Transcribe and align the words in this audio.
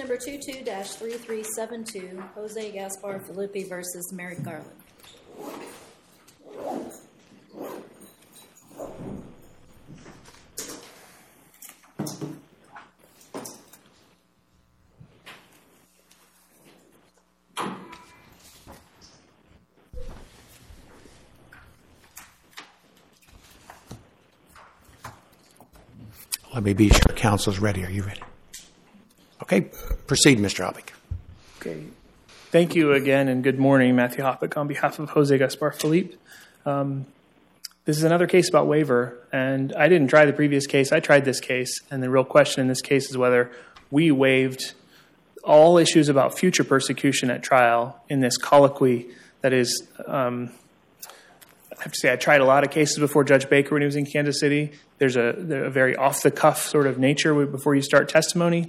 number 0.00 0.16
22-3372, 0.16 2.34
Jose 2.34 2.72
Gaspar 2.72 3.20
Felipe 3.20 3.68
versus 3.68 4.10
Merrick 4.14 4.42
Garland. 4.42 4.64
Let 26.54 26.64
me 26.64 26.72
be 26.72 26.88
sure 26.88 27.14
council's 27.14 27.58
ready. 27.58 27.84
Are 27.84 27.90
you 27.90 28.02
ready? 28.02 28.22
Okay, 29.52 29.68
proceed, 30.06 30.38
Mr. 30.38 30.64
Albick. 30.64 30.90
Okay. 31.58 31.82
Thank 32.52 32.76
you 32.76 32.92
again, 32.92 33.26
and 33.26 33.42
good 33.42 33.58
morning. 33.58 33.96
Matthew 33.96 34.22
Hoppock 34.22 34.56
on 34.56 34.68
behalf 34.68 35.00
of 35.00 35.10
Jose 35.10 35.36
Gaspar 35.36 35.72
Felipe. 35.72 36.14
Um, 36.64 37.06
this 37.84 37.96
is 37.96 38.04
another 38.04 38.28
case 38.28 38.48
about 38.48 38.68
waiver, 38.68 39.18
and 39.32 39.72
I 39.72 39.88
didn't 39.88 40.06
try 40.06 40.24
the 40.24 40.32
previous 40.32 40.68
case. 40.68 40.92
I 40.92 41.00
tried 41.00 41.24
this 41.24 41.40
case, 41.40 41.80
and 41.90 42.00
the 42.00 42.08
real 42.08 42.22
question 42.22 42.60
in 42.60 42.68
this 42.68 42.80
case 42.80 43.10
is 43.10 43.18
whether 43.18 43.50
we 43.90 44.12
waived 44.12 44.74
all 45.42 45.78
issues 45.78 46.08
about 46.08 46.38
future 46.38 46.62
persecution 46.62 47.28
at 47.28 47.42
trial 47.42 48.00
in 48.08 48.20
this 48.20 48.36
colloquy 48.36 49.08
that 49.40 49.52
is 49.52 49.84
um, 50.06 50.52
I 51.76 51.82
have 51.82 51.90
to 51.90 51.98
say, 51.98 52.12
I 52.12 52.14
tried 52.14 52.40
a 52.40 52.44
lot 52.44 52.62
of 52.62 52.70
cases 52.70 53.00
before 53.00 53.24
Judge 53.24 53.48
Baker 53.48 53.74
when 53.74 53.82
he 53.82 53.86
was 53.86 53.96
in 53.96 54.06
Kansas 54.06 54.38
City. 54.38 54.70
There's 54.98 55.16
a, 55.16 55.24
a 55.64 55.70
very 55.70 55.96
off 55.96 56.22
the 56.22 56.30
cuff 56.30 56.62
sort 56.68 56.86
of 56.86 57.00
nature 57.00 57.44
before 57.46 57.74
you 57.74 57.82
start 57.82 58.08
testimony. 58.08 58.68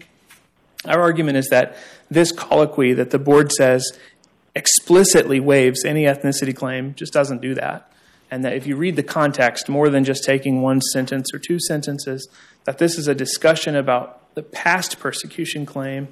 Our 0.85 0.99
argument 0.99 1.38
is 1.38 1.48
that 1.49 1.77
this 2.09 2.31
colloquy 2.31 2.94
that 2.94 3.12
the 3.12 3.20
board 3.20 3.52
says 3.52 3.92
explicitly 4.56 5.39
waives 5.39 5.86
any 5.86 6.03
ethnicity 6.03 6.56
claim 6.56 6.95
just 6.95 7.14
doesn't 7.14 7.42
do 7.42 7.53
that. 7.56 7.92
And 8.30 8.45
that 8.45 8.53
if 8.53 8.66
you 8.66 8.75
read 8.75 8.95
the 8.95 9.03
context, 9.03 9.69
more 9.69 9.89
than 9.89 10.03
just 10.03 10.23
taking 10.23 10.61
one 10.61 10.81
sentence 10.81 11.33
or 11.33 11.39
two 11.39 11.59
sentences, 11.59 12.28
that 12.64 12.78
this 12.78 12.97
is 12.97 13.08
a 13.08 13.16
discussion 13.16 13.75
about 13.75 14.33
the 14.36 14.44
past 14.44 15.00
persecution 15.00 15.66
claim 15.66 16.08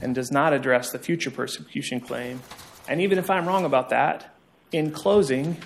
and 0.00 0.14
does 0.14 0.30
not 0.30 0.52
address 0.52 0.92
the 0.92 0.98
future 0.98 1.30
persecution 1.30 2.00
claim. 2.00 2.40
And 2.88 3.00
even 3.00 3.18
if 3.18 3.28
I'm 3.30 3.46
wrong 3.46 3.64
about 3.64 3.90
that, 3.90 4.32
in 4.72 4.92
closing, 4.92 5.56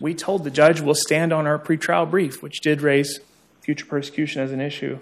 we 0.00 0.14
told 0.14 0.44
the 0.44 0.50
judge 0.50 0.80
we'll 0.80 0.94
stand 0.94 1.32
on 1.32 1.46
our 1.46 1.58
pretrial 1.58 2.08
brief, 2.08 2.42
which 2.42 2.60
did 2.60 2.80
raise 2.80 3.20
future 3.60 3.86
persecution 3.86 4.42
as 4.42 4.52
an 4.52 4.60
issue. 4.60 4.98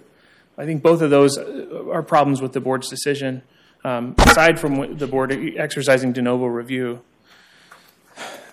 I 0.58 0.64
think 0.64 0.82
both 0.82 1.02
of 1.02 1.10
those 1.10 1.38
are 1.38 2.02
problems 2.02 2.42
with 2.42 2.52
the 2.52 2.60
board's 2.60 2.88
decision, 2.88 3.42
um, 3.84 4.16
aside 4.18 4.58
from 4.58 4.96
the 4.98 5.06
board 5.06 5.32
exercising 5.56 6.12
de 6.12 6.20
novo 6.20 6.46
review. 6.46 7.00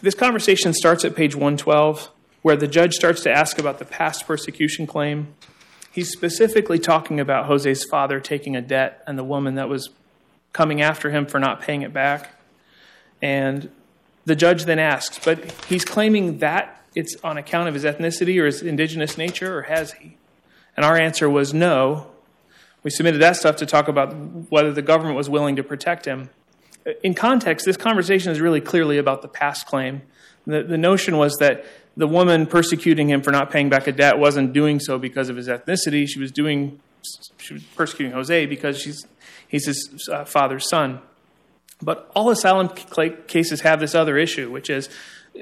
This 0.04 0.14
conversation 0.14 0.72
starts 0.74 1.04
at 1.04 1.16
page 1.16 1.34
112, 1.34 2.12
where 2.44 2.56
the 2.56 2.68
judge 2.68 2.94
starts 2.94 3.24
to 3.24 3.32
ask 3.32 3.58
about 3.58 3.80
the 3.80 3.86
past 3.86 4.28
persecution 4.28 4.86
claim. 4.86 5.34
He's 5.92 6.12
specifically 6.12 6.78
talking 6.78 7.20
about 7.20 7.48
Jose's 7.48 7.84
father 7.84 8.20
taking 8.20 8.56
a 8.56 8.62
debt 8.62 9.02
and 9.08 9.18
the 9.18 9.24
woman 9.24 9.56
that 9.56 9.68
was 9.68 9.90
coming 10.54 10.84
after 10.84 11.10
him 11.10 11.26
for 11.26 11.40
not 11.40 11.62
paying 11.62 11.82
it 11.82 11.92
back. 11.92 12.40
And 13.20 13.72
the 14.26 14.36
judge 14.36 14.66
then 14.66 14.78
asks, 14.78 15.18
but 15.26 15.52
he's 15.68 15.84
claiming 15.84 16.38
that 16.38 16.84
it's 16.94 17.16
on 17.24 17.38
account 17.38 17.68
of 17.68 17.74
his 17.74 17.84
ethnicity 17.84 18.40
or 18.40 18.46
his 18.46 18.62
indigenous 18.62 19.18
nature, 19.18 19.58
or 19.58 19.64
has 19.64 19.94
he? 19.94 20.18
And 20.76 20.86
our 20.86 20.98
answer 20.98 21.30
was 21.30 21.54
no. 21.54 22.08
We 22.84 22.92
submitted 22.92 23.22
that 23.22 23.36
stuff 23.36 23.56
to 23.58 23.66
talk 23.66 23.88
about 23.88 24.14
whether 24.50 24.72
the 24.72 24.82
government 24.82 25.16
was 25.16 25.30
willing 25.30 25.56
to 25.56 25.64
protect 25.64 26.06
him. 26.06 26.30
In 27.04 27.14
context, 27.14 27.66
this 27.66 27.78
conversation 27.78 28.32
is 28.32 28.40
really 28.40 28.62
clearly 28.62 28.98
about 28.98 29.22
the 29.22 29.28
past 29.28 29.66
claim. 29.66 30.04
The, 30.46 30.62
the 30.62 30.78
notion 30.78 31.18
was 31.18 31.36
that 31.40 31.66
the 31.98 32.08
woman 32.08 32.46
persecuting 32.46 33.10
him 33.10 33.22
for 33.22 33.32
not 33.32 33.50
paying 33.50 33.70
back 33.70 33.88
a 33.88 33.92
debt 33.92 34.20
wasn't 34.20 34.54
doing 34.54 34.80
so 34.80 35.00
because 35.00 35.30
of 35.30 35.36
his 35.36 35.48
ethnicity. 35.48 36.08
She 36.08 36.20
was 36.20 36.32
doing 36.32 36.80
she 37.38 37.54
was 37.54 37.64
persecuting 37.76 38.14
Jose 38.14 38.46
because 38.46 38.80
she's 38.80 39.06
he's 39.48 39.66
his 39.66 40.10
uh, 40.12 40.26
father's 40.26 40.68
son. 40.68 41.00
But 41.82 42.10
all 42.16 42.30
asylum 42.30 42.70
cases 42.70 43.62
have 43.62 43.80
this 43.80 43.96
other 43.96 44.18
issue, 44.18 44.50
which 44.50 44.70
is 44.70 44.90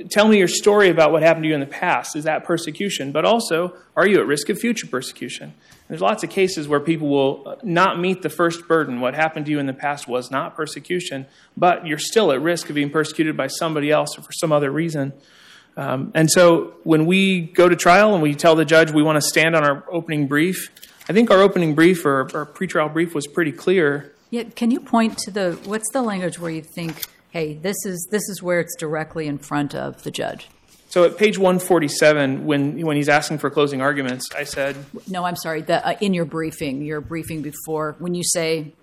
tell 0.10 0.28
me 0.28 0.38
your 0.38 0.48
story 0.48 0.90
about 0.90 1.12
what 1.12 1.24
happened 1.24 1.44
to 1.44 1.50
you 1.50 1.54
in 1.54 1.60
the 1.60 1.66
past. 1.66 2.16
Is 2.16 2.24
that 2.24 2.44
persecution? 2.44 3.12
But 3.12 3.26
also, 3.26 3.76
are 3.96 4.08
you 4.08 4.20
at 4.20 4.28
risk 4.28 4.50
of 4.50 4.60
future 4.60 4.88
persecution? 4.88 5.54
There's 5.88 6.02
lots 6.02 6.24
of 6.24 6.30
cases 6.30 6.68
where 6.68 6.80
people 6.80 7.10
will 7.10 7.60
not 7.64 8.00
meet 8.00 8.22
the 8.22 8.30
first 8.30 8.68
burden. 8.68 9.02
What 9.02 9.14
happened 9.14 9.46
to 9.48 9.52
you 9.52 9.60
in 9.60 9.66
the 9.66 9.74
past 9.74 10.08
was 10.08 10.32
not 10.32 10.56
persecution, 10.56 11.26
but 11.56 11.86
you're 11.86 12.00
still 12.00 12.32
at 12.32 12.42
risk 12.42 12.70
of 12.70 12.76
being 12.76 12.90
persecuted 12.90 13.38
by 13.38 13.48
somebody 13.48 13.92
else 13.92 14.18
or 14.18 14.22
for 14.22 14.32
some 14.32 14.52
other 14.52 14.72
reason. 14.72 15.14
Um, 15.76 16.12
and 16.14 16.30
so 16.30 16.76
when 16.84 17.06
we 17.06 17.42
go 17.42 17.68
to 17.68 17.76
trial 17.76 18.14
and 18.14 18.22
we 18.22 18.36
tell 18.36 18.56
the 18.56 18.66
judge 18.66 18.92
we 18.92 19.04
want 19.04 19.18
to 19.18 19.28
stand 19.28 19.56
on 19.56 19.64
our 19.64 19.84
opening 19.92 20.28
brief, 20.28 20.72
I 21.10 21.14
think 21.14 21.32
our 21.32 21.42
opening 21.42 21.76
brief 21.76 22.06
or 22.06 22.22
our 22.36 22.46
pretrial 22.46 22.92
brief 22.92 23.14
was 23.14 23.28
pretty 23.28 23.52
clear 23.52 24.14
yeah, 24.34 24.46
can 24.56 24.72
you 24.72 24.80
point 24.80 25.20
to 25.20 25.32
the 25.32 25.60
what's 25.66 25.92
the 25.92 26.02
language 26.02 26.40
where 26.40 26.50
you 26.50 26.64
think, 26.64 27.06
hey, 27.34 27.56
this 27.56 27.76
is 27.86 28.08
this 28.12 28.30
is 28.30 28.42
where 28.42 28.60
it's 28.60 28.76
directly 28.76 29.28
in 29.28 29.40
front 29.40 29.76
of 29.76 30.04
the 30.04 30.12
judge? 30.12 30.48
So 30.90 31.04
at 31.06 31.18
page 31.18 31.40
147, 31.40 32.46
when 32.46 32.86
when 32.86 32.96
he's 32.96 33.10
asking 33.10 33.40
for 33.40 33.50
closing 33.50 33.82
arguments, 33.82 34.30
I 34.38 34.44
said, 34.44 34.78
no, 35.10 35.26
I'm 35.26 35.36
sorry. 35.36 35.62
The, 35.64 35.86
uh, 35.86 35.98
in 36.00 36.14
your 36.14 36.26
briefing, 36.26 36.84
your 36.84 37.02
briefing 37.02 37.42
before, 37.42 37.96
when 37.98 38.14
you 38.14 38.24
say 38.24 38.74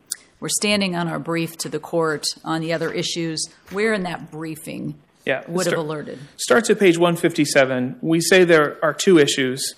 we're 0.40 0.48
standing 0.48 0.96
on 0.96 1.06
our 1.06 1.20
brief 1.20 1.56
to 1.58 1.68
the 1.68 1.78
court 1.78 2.24
on 2.44 2.60
the 2.60 2.72
other 2.72 2.92
issues, 2.92 3.48
where 3.70 3.92
in 3.92 4.02
that 4.02 4.30
briefing 4.30 4.96
yeah, 5.24 5.44
would 5.46 5.62
start, 5.62 5.76
have 5.76 5.86
alerted? 5.86 6.18
Starts 6.36 6.68
at 6.68 6.80
page 6.80 6.98
157. 6.98 7.98
We 8.00 8.20
say 8.20 8.42
there 8.44 8.84
are 8.84 8.92
two 8.92 9.18
issues. 9.18 9.74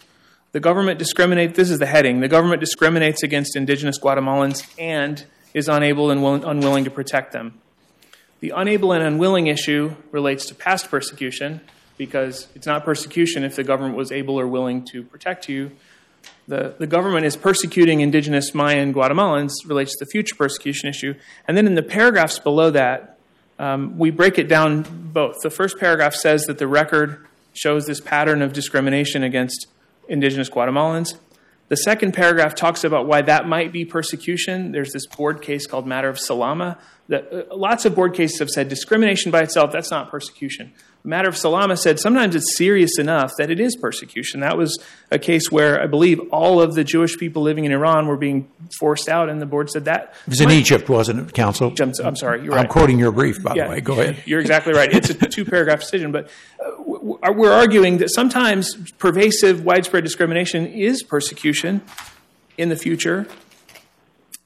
The 0.53 0.61
government 0.61 0.99
discriminates. 0.99 1.57
This 1.57 1.69
is 1.69 1.79
the 1.79 1.87
heading. 1.87 2.21
The 2.21 2.29
government 2.29 2.61
discriminates 2.61 3.23
against 3.23 3.57
indigenous 3.57 3.99
Guatemalans 3.99 4.67
and 4.79 5.25
is 5.53 5.69
unable 5.69 6.11
and 6.11 6.23
will, 6.23 6.49
unwilling 6.49 6.85
to 6.85 6.91
protect 6.91 7.33
them. 7.33 7.61
The 8.43 8.51
unable 8.51 8.91
and 8.91 9.05
unwilling 9.05 9.47
issue 9.47 9.95
relates 10.11 10.47
to 10.47 10.57
past 10.57 10.91
persecution 10.91 11.61
because 11.97 12.49
it's 12.57 12.67
not 12.67 12.85
persecution 12.85 13.45
if 13.45 13.55
the 13.55 13.63
government 13.63 13.97
was 13.97 14.11
able 14.11 14.39
or 14.39 14.49
willing 14.49 14.85
to 14.87 15.05
protect 15.05 15.49
you. 15.49 15.71
The, 16.49 16.75
the 16.77 16.89
government 16.89 17.25
is 17.25 17.37
persecuting 17.37 18.01
indigenous 18.01 18.53
Mayan 18.53 18.93
Guatemalans 18.93 19.53
relates 19.65 19.93
to 19.97 20.05
the 20.05 20.11
future 20.11 20.35
persecution 20.35 20.89
issue. 20.89 21.15
And 21.47 21.57
then 21.57 21.69
in 21.69 21.77
the 21.77 21.85
paragraphs 21.85 22.41
below 22.41 22.73
that, 22.73 23.17
um, 23.61 23.97
we 23.97 24.11
break 24.11 24.41
it 24.41 24.49
down 24.49 25.11
both. 25.13 25.37
The 25.45 25.51
first 25.51 25.79
paragraph 25.79 26.15
says 26.17 26.47
that 26.47 26.59
the 26.59 26.67
record 26.67 27.25
shows 27.53 27.87
this 27.87 28.01
pattern 28.01 28.43
of 28.43 28.53
discrimination 28.53 29.23
against 29.23 29.69
indigenous 30.09 30.51
Guatemalans. 30.51 31.15
The 31.73 31.77
second 31.77 32.13
paragraph 32.13 32.55
talks 32.55 32.85
about 32.85 33.07
why 33.07 33.23
that 33.23 33.49
might 33.49 33.73
be 33.73 33.87
persecution. 33.87 34.73
There's 34.73 34.93
this 34.93 35.07
board 35.07 35.41
case 35.41 35.67
called 35.67 35.87
Matter 35.87 36.11
of 36.11 36.19
Salama. 36.19 36.77
That, 37.09 37.33
uh, 37.33 37.57
lots 37.57 37.87
of 37.87 37.95
board 37.95 38.13
cases 38.13 38.41
have 38.41 38.51
said 38.51 38.69
discrimination 38.69 39.33
by 39.33 39.41
itself, 39.41 39.73
that's 39.73 39.91
not 39.91 40.11
persecution. 40.11 40.75
Matter 41.03 41.31
of 41.31 41.37
Salama 41.37 41.77
said 41.77 41.99
sometimes 41.99 42.37
it's 42.37 42.59
serious 42.59 42.99
enough 42.99 43.33
that 43.39 43.51
it 43.51 43.59
is 43.59 43.75
persecution. 43.75 44.41
That 44.41 44.57
was 44.57 44.79
a 45.11 45.19
case 45.19 45.51
where 45.51 45.83
I 45.83 45.87
believe 45.87 46.21
all 46.31 46.61
of 46.61 46.75
the 46.75 46.85
Jewish 46.85 47.17
people 47.19 47.43
living 47.43 47.65
in 47.65 47.73
Iran 47.73 48.07
were 48.07 48.17
being 48.19 48.49
forced 48.79 49.09
out, 49.09 49.29
and 49.29 49.41
the 49.41 49.47
board 49.47 49.69
said 49.71 49.87
that. 49.87 50.15
It 50.27 50.31
was 50.31 50.41
in 50.41 50.51
Egypt, 50.51 50.89
wasn't 50.89 51.29
it, 51.29 51.35
counsel? 51.35 51.75
I'm, 51.81 51.93
I'm 52.05 52.17
sorry, 52.17 52.45
you're 52.45 52.53
right. 52.53 52.67
I'm 52.67 52.69
quoting 52.69 52.99
your 52.99 53.11
brief, 53.11 53.43
by 53.43 53.55
yeah, 53.55 53.65
the 53.65 53.71
way. 53.71 53.81
Go 53.81 53.95
ahead. 53.95 54.23
You're 54.27 54.41
exactly 54.41 54.75
right. 54.75 54.93
It's 54.93 55.11
a 55.11 55.15
two 55.15 55.45
paragraph 55.45 55.81
decision, 55.81 56.13
but 56.13 56.31
we're 56.85 57.53
arguing 57.53 57.99
that 57.99 58.11
sometimes 58.11 58.93
pervasive, 58.93 59.65
widespread 59.65 60.05
discrimination 60.05 60.67
is 60.67 61.03
persecution 61.03 61.83
in 62.59 62.69
the 62.69 62.77
future. 62.77 63.27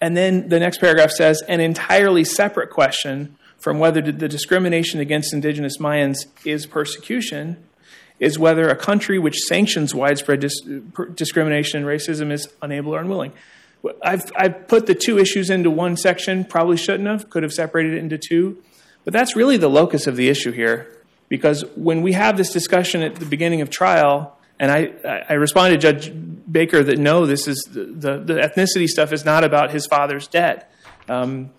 And 0.00 0.16
then 0.16 0.48
the 0.48 0.60
next 0.60 0.78
paragraph 0.78 1.10
says 1.10 1.42
an 1.48 1.60
entirely 1.60 2.24
separate 2.24 2.70
question 2.70 3.36
from 3.58 3.78
whether 3.78 4.00
the 4.00 4.28
discrimination 4.28 5.00
against 5.00 5.32
indigenous 5.32 5.78
Mayans 5.78 6.26
is 6.44 6.66
persecution 6.66 7.56
is 8.18 8.38
whether 8.38 8.68
a 8.68 8.76
country 8.76 9.18
which 9.18 9.36
sanctions 9.36 9.94
widespread 9.94 10.40
dis- 10.40 10.60
discrimination 11.14 11.80
and 11.80 11.86
racism 11.86 12.30
is 12.30 12.48
unable 12.62 12.94
or 12.94 13.00
unwilling. 13.00 13.32
I've, 14.02 14.32
I've 14.36 14.68
put 14.68 14.86
the 14.86 14.94
two 14.94 15.18
issues 15.18 15.50
into 15.50 15.70
one 15.70 15.96
section, 15.96 16.44
probably 16.44 16.76
shouldn't 16.76 17.08
have, 17.08 17.30
could 17.30 17.42
have 17.42 17.52
separated 17.52 17.94
it 17.94 17.98
into 17.98 18.18
two. 18.18 18.62
But 19.04 19.12
that's 19.12 19.36
really 19.36 19.56
the 19.56 19.68
locus 19.68 20.06
of 20.06 20.16
the 20.16 20.28
issue 20.28 20.50
here. 20.50 20.95
Because 21.28 21.64
when 21.74 22.02
we 22.02 22.12
have 22.12 22.36
this 22.36 22.52
discussion 22.52 23.02
at 23.02 23.16
the 23.16 23.26
beginning 23.26 23.60
of 23.60 23.70
trial, 23.70 24.38
and 24.58 24.70
I, 24.70 25.24
I 25.28 25.34
responded 25.34 25.80
to 25.80 25.92
Judge 25.92 26.12
Baker 26.50 26.82
that 26.82 26.98
no, 26.98 27.26
this 27.26 27.48
is 27.48 27.68
the, 27.70 28.18
ethnicity 28.18 28.86
stuff 28.86 29.12
is 29.12 29.24
not 29.24 29.44
about 29.44 29.70
his 29.70 29.86
father's 29.86 30.28
debt. 30.28 30.72
Um, 31.08 31.50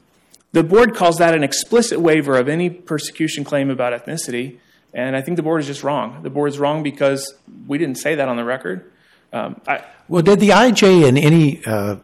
the 0.53 0.63
board 0.63 0.95
calls 0.95 1.17
that 1.17 1.35
an 1.35 1.43
explicit 1.43 1.99
waiver 1.99 2.37
of 2.37 2.47
any 2.47 2.69
persecution 2.69 3.43
claim 3.43 3.69
about 3.69 3.93
ethnicity, 3.93 4.59
and 4.93 5.15
I 5.15 5.21
think 5.21 5.35
the 5.37 5.43
board 5.43 5.61
is 5.61 5.67
just 5.67 5.83
wrong. 5.83 6.23
The 6.23 6.29
board 6.29 6.49
is 6.49 6.57
wrong 6.57 6.83
because 6.83 7.33
we 7.67 7.77
didn't 7.77 7.97
say 7.97 8.15
that 8.15 8.29
on 8.29 8.37
the 8.37 8.45
record. 8.45 8.91
Um, 9.33 9.61
well, 10.07 10.23
did 10.23 10.39
the 10.39 10.49
IJ 10.49 11.05
in 11.05 11.17
any 11.17 11.61
uh, 11.65 11.97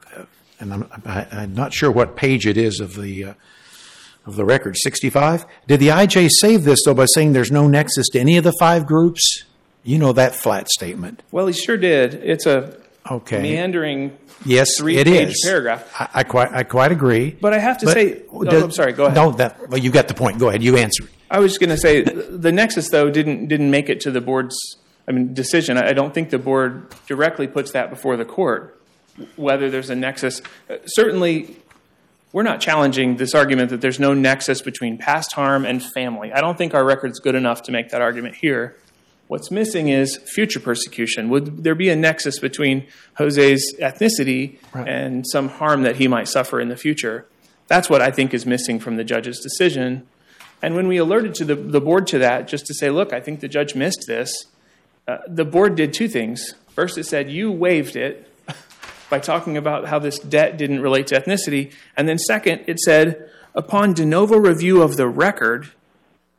and 0.64 0.86
I'm 1.06 1.54
not 1.54 1.74
sure 1.74 1.92
what 1.92 2.16
page 2.16 2.48
it 2.48 2.58
is 2.58 2.80
of 2.80 2.96
the 2.96 3.24
uh, 3.24 3.34
of 4.26 4.36
the 4.36 4.46
record, 4.46 4.76
65. 4.78 5.46
Did 5.68 5.80
the 5.80 5.90
IJ 5.90 6.30
save 6.40 6.64
this 6.64 6.80
though 6.86 6.94
by 6.94 7.06
saying 7.06 7.34
there's 7.34 7.52
no 7.52 7.68
nexus 7.68 8.08
to 8.10 8.20
any 8.20 8.38
of 8.38 8.44
the 8.44 8.54
five 8.60 8.86
groups? 8.86 9.44
You 9.84 9.98
know 9.98 10.14
that 10.14 10.34
flat 10.36 10.70
statement. 10.70 11.22
Well, 11.32 11.48
he 11.48 11.54
sure 11.54 11.78
did. 11.78 12.14
It's 12.16 12.46
a 12.46 12.78
Okay. 13.12 13.42
meandering 13.42 14.18
Yes, 14.46 14.70
it 14.80 14.82
three-page 14.82 15.30
is. 15.30 15.42
paragraph. 15.46 15.90
I, 16.00 16.10
I 16.16 16.24
quite 16.24 16.54
I 16.54 16.64
quite 16.64 16.92
agree. 16.94 17.32
But 17.40 17.54
I 17.54 17.60
have 17.60 17.78
to 17.80 17.86
But 17.86 17.94
say, 17.94 18.22
oh, 18.32 18.44
does- 18.44 18.64
I'm 18.64 18.72
sorry. 18.72 18.94
Go 18.94 19.06
ahead. 19.06 19.16
No, 19.16 19.32
that 19.32 19.70
well, 19.70 19.78
you 19.80 19.92
got 19.92 20.08
the 20.08 20.14
point. 20.14 20.40
Go 20.40 20.48
ahead. 20.50 20.64
You 20.64 20.78
answer. 20.78 21.04
it. 21.04 21.10
I 21.30 21.40
was 21.40 21.52
just 21.52 21.60
going 21.60 21.70
to 21.72 21.78
say 21.78 22.02
the 22.04 22.52
nexus 22.52 22.90
though 22.90 23.10
didn't 23.10 23.48
didn't 23.48 23.72
make 23.72 23.90
it 23.90 24.00
to 24.02 24.12
the 24.12 24.22
board's 24.22 24.56
I 25.08 25.12
mean 25.12 25.34
decision. 25.34 25.78
I 25.78 25.92
don't 25.94 26.14
think 26.14 26.30
the 26.30 26.38
board 26.40 26.94
directly 27.08 27.48
puts 27.48 27.72
that 27.74 27.90
before 27.90 28.16
the 28.16 28.26
court 28.26 28.80
whether 29.36 29.70
there's 29.70 29.90
a 29.90 29.96
nexus. 29.96 30.42
Uh, 30.70 30.76
Certainly, 30.86 31.56
we're 32.34 32.44
not 32.44 32.60
challenging 32.60 33.16
this 33.18 33.34
argument 33.34 33.70
that 33.70 33.80
there's 33.80 34.00
no 34.00 34.14
nexus 34.14 34.62
between 34.62 34.98
past 34.98 35.32
harm 35.34 35.64
and 35.66 35.82
family. 35.82 36.34
I 36.34 36.42
don't 36.42 36.58
think 36.58 36.74
our 36.74 36.84
record's 36.84 37.20
good 37.20 37.36
enough 37.36 37.64
to 37.64 37.72
make 37.72 37.90
that 37.90 38.02
argument 38.02 38.36
here. 38.36 38.76
What's 39.28 39.50
missing 39.52 39.88
is 39.88 40.18
future 40.18 40.60
persecution. 40.60 41.30
Would 41.30 41.64
there 41.64 41.76
be 41.76 41.90
a 41.90 41.96
nexus 41.96 42.40
between 42.40 42.88
Jose's 43.18 43.74
ethnicity 43.80 44.58
Right. 44.74 44.88
and 44.88 45.26
some 45.28 45.48
harm 45.48 45.84
that 45.84 45.96
he 45.96 46.08
might 46.08 46.28
suffer 46.28 46.60
in 46.60 46.68
the 46.68 46.76
future? 46.76 47.26
That's 47.68 47.90
what 47.90 48.02
I 48.02 48.12
think 48.12 48.34
is 48.34 48.46
missing 48.46 48.80
from 48.80 48.98
the 48.98 49.04
judge's 49.04 49.40
decision. 49.40 50.06
And 50.62 50.76
when 50.76 50.88
we 50.88 50.98
alerted 50.98 51.36
to 51.36 51.46
the, 51.46 51.56
the 51.56 51.80
board 51.82 52.08
to 52.08 52.18
that, 52.20 52.48
just 52.48 52.66
to 52.66 52.74
say, 52.74 52.90
look, 52.90 53.14
I 53.14 53.20
think 53.20 53.40
the 53.40 53.48
judge 53.48 53.76
missed 53.76 54.06
this, 54.08 54.32
uh, 55.08 55.20
the 55.28 55.46
board 55.46 55.76
did 55.76 55.94
two 55.94 56.08
things. 56.08 56.54
First, 56.76 56.98
it 56.98 57.06
said, 57.06 57.30
you 57.30 57.52
waived 57.52 57.96
it 57.96 58.30
by 59.10 59.20
talking 59.20 59.58
about 59.58 59.88
how 59.88 60.00
this 60.00 60.20
debt 60.20 60.58
didn't 60.58 60.82
relate 60.82 61.08
to 61.08 61.20
ethnicity. 61.20 61.74
And 61.96 62.08
then, 62.08 62.18
second, 62.18 62.64
it 62.68 62.80
said, 62.80 63.30
upon 63.56 63.94
de 63.94 64.06
novo 64.06 64.38
review 64.38 64.82
of 64.82 64.98
the 64.98 65.08
record, 65.08 65.72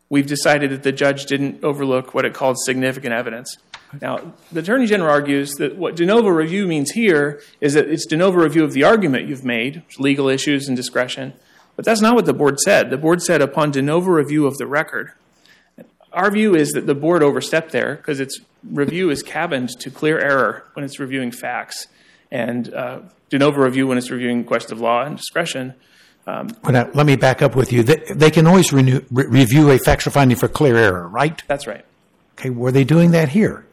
we've 0.08 0.26
decided 0.26 0.70
that 0.70 0.82
the 0.82 0.92
judge 0.92 1.26
didn't 1.26 1.62
overlook 1.62 2.14
what 2.14 2.24
it 2.24 2.34
called 2.34 2.56
significant 2.64 3.14
evidence. 3.14 3.56
Now, 4.00 4.32
the 4.50 4.60
Attorney 4.60 4.86
General 4.86 5.10
argues 5.10 5.52
that 5.54 5.76
what 5.76 5.96
de 5.96 6.04
novo 6.04 6.28
review 6.28 6.66
means 6.66 6.90
here 6.92 7.40
is 7.60 7.74
that 7.74 7.88
it's 7.88 8.06
de 8.06 8.16
novo 8.16 8.38
review 8.38 8.64
of 8.64 8.72
the 8.72 8.84
argument 8.84 9.28
you've 9.28 9.44
made, 9.44 9.82
legal 9.98 10.28
issues 10.28 10.68
and 10.68 10.76
discretion. 10.76 11.32
But 11.76 11.84
that's 11.84 12.00
not 12.00 12.14
what 12.14 12.26
the 12.26 12.32
board 12.32 12.60
said. 12.60 12.90
The 12.90 12.96
board 12.96 13.22
said 13.22 13.40
upon 13.40 13.70
de 13.70 13.82
novo 13.82 14.10
review 14.10 14.46
of 14.46 14.58
the 14.58 14.66
record. 14.66 15.12
Our 16.12 16.30
view 16.30 16.54
is 16.54 16.70
that 16.72 16.86
the 16.86 16.94
board 16.94 17.22
overstepped 17.22 17.72
there 17.72 17.96
because 17.96 18.20
its 18.20 18.40
review 18.62 19.10
is 19.10 19.22
cabined 19.22 19.70
to 19.80 19.90
clear 19.90 20.18
error 20.18 20.64
when 20.74 20.84
it's 20.84 21.00
reviewing 21.00 21.32
facts, 21.32 21.88
and 22.30 22.72
uh, 22.72 23.00
de 23.28 23.38
novo 23.38 23.60
review 23.60 23.86
when 23.86 23.98
it's 23.98 24.10
reviewing 24.10 24.44
questions 24.44 24.72
of 24.72 24.80
law 24.80 25.02
and 25.02 25.16
discretion. 25.16 25.74
But, 26.24 26.74
uh, 26.74 26.88
let 26.94 27.04
me 27.04 27.16
back 27.16 27.42
up 27.42 27.54
with 27.54 27.72
you. 27.72 27.82
They, 27.82 28.02
they 28.10 28.30
can 28.30 28.46
always 28.46 28.72
renew, 28.72 29.04
re- 29.10 29.26
review 29.26 29.70
a 29.70 29.78
factual 29.78 30.12
finding 30.12 30.38
for 30.38 30.48
clear 30.48 30.76
error, 30.76 31.06
right? 31.06 31.42
That's 31.46 31.66
right. 31.66 31.84
Okay. 32.38 32.50
Were 32.50 32.72
they 32.72 32.84
doing 32.84 33.10
that 33.10 33.28
here 33.28 33.66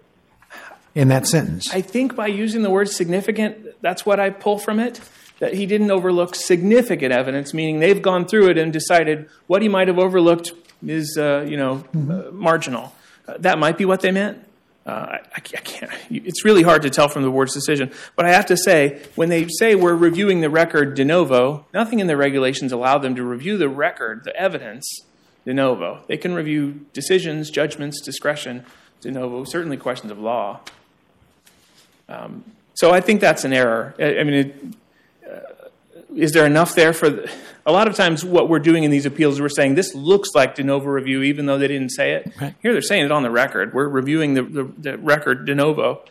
in 0.94 1.08
that 1.08 1.28
sentence? 1.28 1.74
I 1.74 1.82
think 1.82 2.16
by 2.16 2.28
using 2.28 2.62
the 2.62 2.70
word 2.70 2.90
significant, 2.90 3.82
that's 3.82 4.06
what 4.06 4.20
I 4.20 4.32
pull 4.32 4.58
from 4.58 4.80
it. 4.80 5.00
That 5.40 5.56
he 5.56 5.66
didn't 5.66 5.90
overlook 5.90 6.36
significant 6.36 7.12
evidence, 7.12 7.52
meaning 7.54 7.80
they've 7.80 8.02
gone 8.02 8.28
through 8.28 8.50
it 8.50 8.58
and 8.60 8.72
decided 8.72 9.28
what 9.48 9.64
he 9.64 9.70
might 9.70 9.88
have 9.88 9.98
overlooked 9.98 10.52
is, 10.86 11.18
uh, 11.18 11.46
you 11.48 11.58
know, 11.58 11.84
uh, 11.96 12.32
marginal. 12.32 12.94
Uh, 13.28 13.38
that 13.40 13.58
might 13.58 13.78
be 13.78 13.86
what 13.86 14.02
they 14.02 14.12
meant. 14.12 14.46
Uh, 14.92 15.20
I, 15.34 15.38
I 15.38 15.40
can't. 15.40 15.90
It's 16.10 16.44
really 16.44 16.64
hard 16.64 16.82
to 16.82 16.90
tell 16.90 17.08
from 17.08 17.24
the 17.24 17.30
board's 17.30 17.54
decision. 17.54 17.94
But 18.18 18.26
I 18.26 18.34
have 18.34 18.46
to 18.48 18.58
say, 18.58 19.02
when 19.16 19.30
they 19.30 19.48
say 19.48 19.74
we're 19.74 19.96
reviewing 19.96 20.42
the 20.42 20.50
record 20.50 20.96
de 20.96 21.06
novo, 21.06 21.66
nothing 21.74 22.00
in 22.00 22.08
the 22.08 22.18
regulations 22.18 22.74
allow 22.74 22.98
them 22.98 23.16
to 23.16 23.24
review 23.24 23.58
the 23.58 23.70
record, 23.70 24.26
the 24.26 24.36
evidence, 24.36 24.86
de 25.46 25.54
novo. 25.54 26.04
They 26.08 26.18
can 26.18 26.34
review 26.34 26.86
decisions, 26.92 27.50
judgments, 27.50 28.02
discretion, 28.02 28.66
de 29.00 29.12
novo, 29.12 29.46
certainly 29.46 29.78
questions 29.78 30.12
of 30.12 30.20
law. 30.20 30.60
Um, 32.10 32.44
so 32.74 32.92
I 32.92 33.00
think 33.00 33.22
that's 33.22 33.46
an 33.46 33.54
error. 33.54 33.96
I, 33.98 34.18
I 34.18 34.24
mean, 34.26 34.34
it, 34.34 34.56
uh, 35.26 35.61
is 36.16 36.32
there 36.32 36.46
enough 36.46 36.76
there 36.76 36.94
for? 36.94 37.10
The, 37.10 37.32
a 37.66 37.72
lot 37.72 37.88
of 37.88 37.96
times, 37.96 38.26
what 38.26 38.50
we're 38.50 38.60
doing 38.60 38.84
in 38.84 38.92
these 38.92 39.06
appeals, 39.06 39.40
we're 39.40 39.50
saying 39.50 39.76
this 39.76 39.94
looks 39.94 40.30
like 40.34 40.56
de 40.56 40.64
novo 40.64 40.88
review, 40.88 41.22
even 41.22 41.46
though 41.46 41.58
they 41.58 41.68
didn't 41.68 41.90
say 41.90 42.14
it. 42.14 42.34
Right. 42.42 42.56
Here, 42.62 42.72
they're 42.74 42.82
saying 42.82 43.06
it 43.06 43.12
on 43.12 43.24
the 43.24 43.30
record. 43.32 43.74
We're 43.74 43.88
reviewing 43.88 44.34
the, 44.34 44.44
the, 44.44 44.64
the 44.78 44.98
record 44.98 45.46
de 45.46 45.54
novo. 45.54 46.04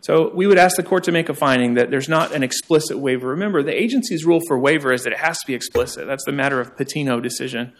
So 0.00 0.32
we 0.32 0.46
would 0.46 0.58
ask 0.58 0.76
the 0.76 0.82
court 0.82 1.04
to 1.04 1.12
make 1.12 1.28
a 1.28 1.34
finding 1.34 1.74
that 1.74 1.90
there's 1.90 2.08
not 2.08 2.32
an 2.32 2.42
explicit 2.42 2.98
waiver. 2.98 3.28
Remember, 3.28 3.62
the 3.62 3.74
agency's 3.74 4.24
rule 4.24 4.40
for 4.46 4.58
waiver 4.58 4.92
is 4.92 5.04
that 5.04 5.12
it 5.12 5.18
has 5.18 5.38
to 5.40 5.46
be 5.46 5.54
explicit. 5.54 6.06
That's 6.06 6.24
the 6.24 6.32
matter 6.32 6.60
of 6.60 6.76
Patino 6.76 7.20
decision. 7.20 7.72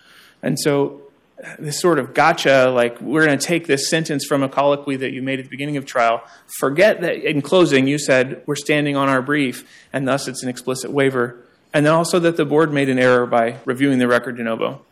And 0.43 0.59
so 0.59 1.03
uh, 1.43 1.55
this 1.59 1.81
sort 1.81 1.99
of 1.99 2.15
gotcha, 2.15 2.71
like 2.71 3.01
we're 3.01 3.25
going 3.25 3.39
to 3.39 3.47
take 3.47 3.67
this 3.67 3.89
sentence 3.89 4.25
from 4.27 4.43
a 4.43 4.49
colloquy 4.49 4.97
that 4.97 5.13
you 5.13 5.23
made 5.23 5.39
at 5.39 5.45
the 5.45 5.51
beginning 5.51 5.77
of 5.77 5.87
trial, 5.87 6.23
forget 6.59 7.01
that 7.03 7.17
in 7.17 7.41
closing 7.41 7.87
you 7.87 7.99
said 7.99 8.43
we're 8.47 8.57
standing 8.57 8.97
on 8.97 9.09
our 9.09 9.23
brief, 9.23 9.69
and 9.93 10.07
thus 10.07 10.27
it's 10.27 10.43
an 10.43 10.49
explicit 10.49 10.91
waiver. 10.91 11.45
And 11.73 11.85
then 11.85 11.93
also 11.93 12.19
that 12.21 12.37
the 12.37 12.45
board 12.45 12.73
made 12.73 12.89
an 12.89 12.99
error 12.99 13.27
by 13.27 13.59
reviewing 13.65 13.99
the 13.99 14.09
record 14.09 14.37
de 14.37 14.43
novo. 14.43 14.83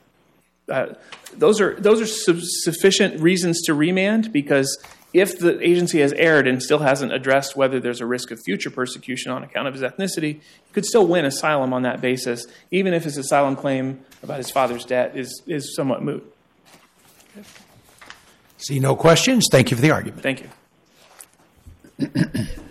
Uh, 0.69 0.95
those 1.33 1.61
are 1.61 1.75
those 1.81 2.01
are 2.01 2.07
su- 2.07 2.41
sufficient 2.43 3.21
reasons 3.21 3.63
to 3.63 3.75
remand 3.75 4.33
because 4.33 4.79
if 5.13 5.39
the 5.39 5.61
agency 5.63 6.01
has 6.01 6.13
erred 6.15 6.47
and 6.47 6.63
still 6.63 6.81
hasn't 6.81 7.13
addressed 7.13 7.57
whether 7.57 7.79
there's 7.81 8.01
a 8.01 8.07
risk 8.07 8.31
of 8.31 8.41
future 8.43 8.71
persecution 8.71 9.31
on 9.31 9.43
account 9.43 9.69
of 9.69 9.75
his 9.75 9.83
ethnicity, 9.83 10.41
he 10.41 10.73
could 10.73 10.85
still 10.85 11.07
win 11.07 11.25
asylum 11.25 11.73
on 11.73 11.83
that 11.83 12.01
basis, 12.01 12.47
even 12.71 12.93
if 12.93 13.05
his 13.05 13.17
asylum 13.17 13.57
claim 13.57 14.05
about 14.23 14.39
his 14.39 14.51
father's 14.51 14.85
debt 14.85 15.17
is 15.17 15.43
is 15.47 15.75
somewhat 15.75 16.03
moot. 16.03 16.33
See 18.59 18.81
no 18.81 18.97
questions. 18.97 19.47
Thank 19.51 19.71
you 19.71 19.77
for 19.77 19.83
the 19.83 19.91
argument. 19.93 20.23
Thank 20.23 20.49
you. 21.99 22.49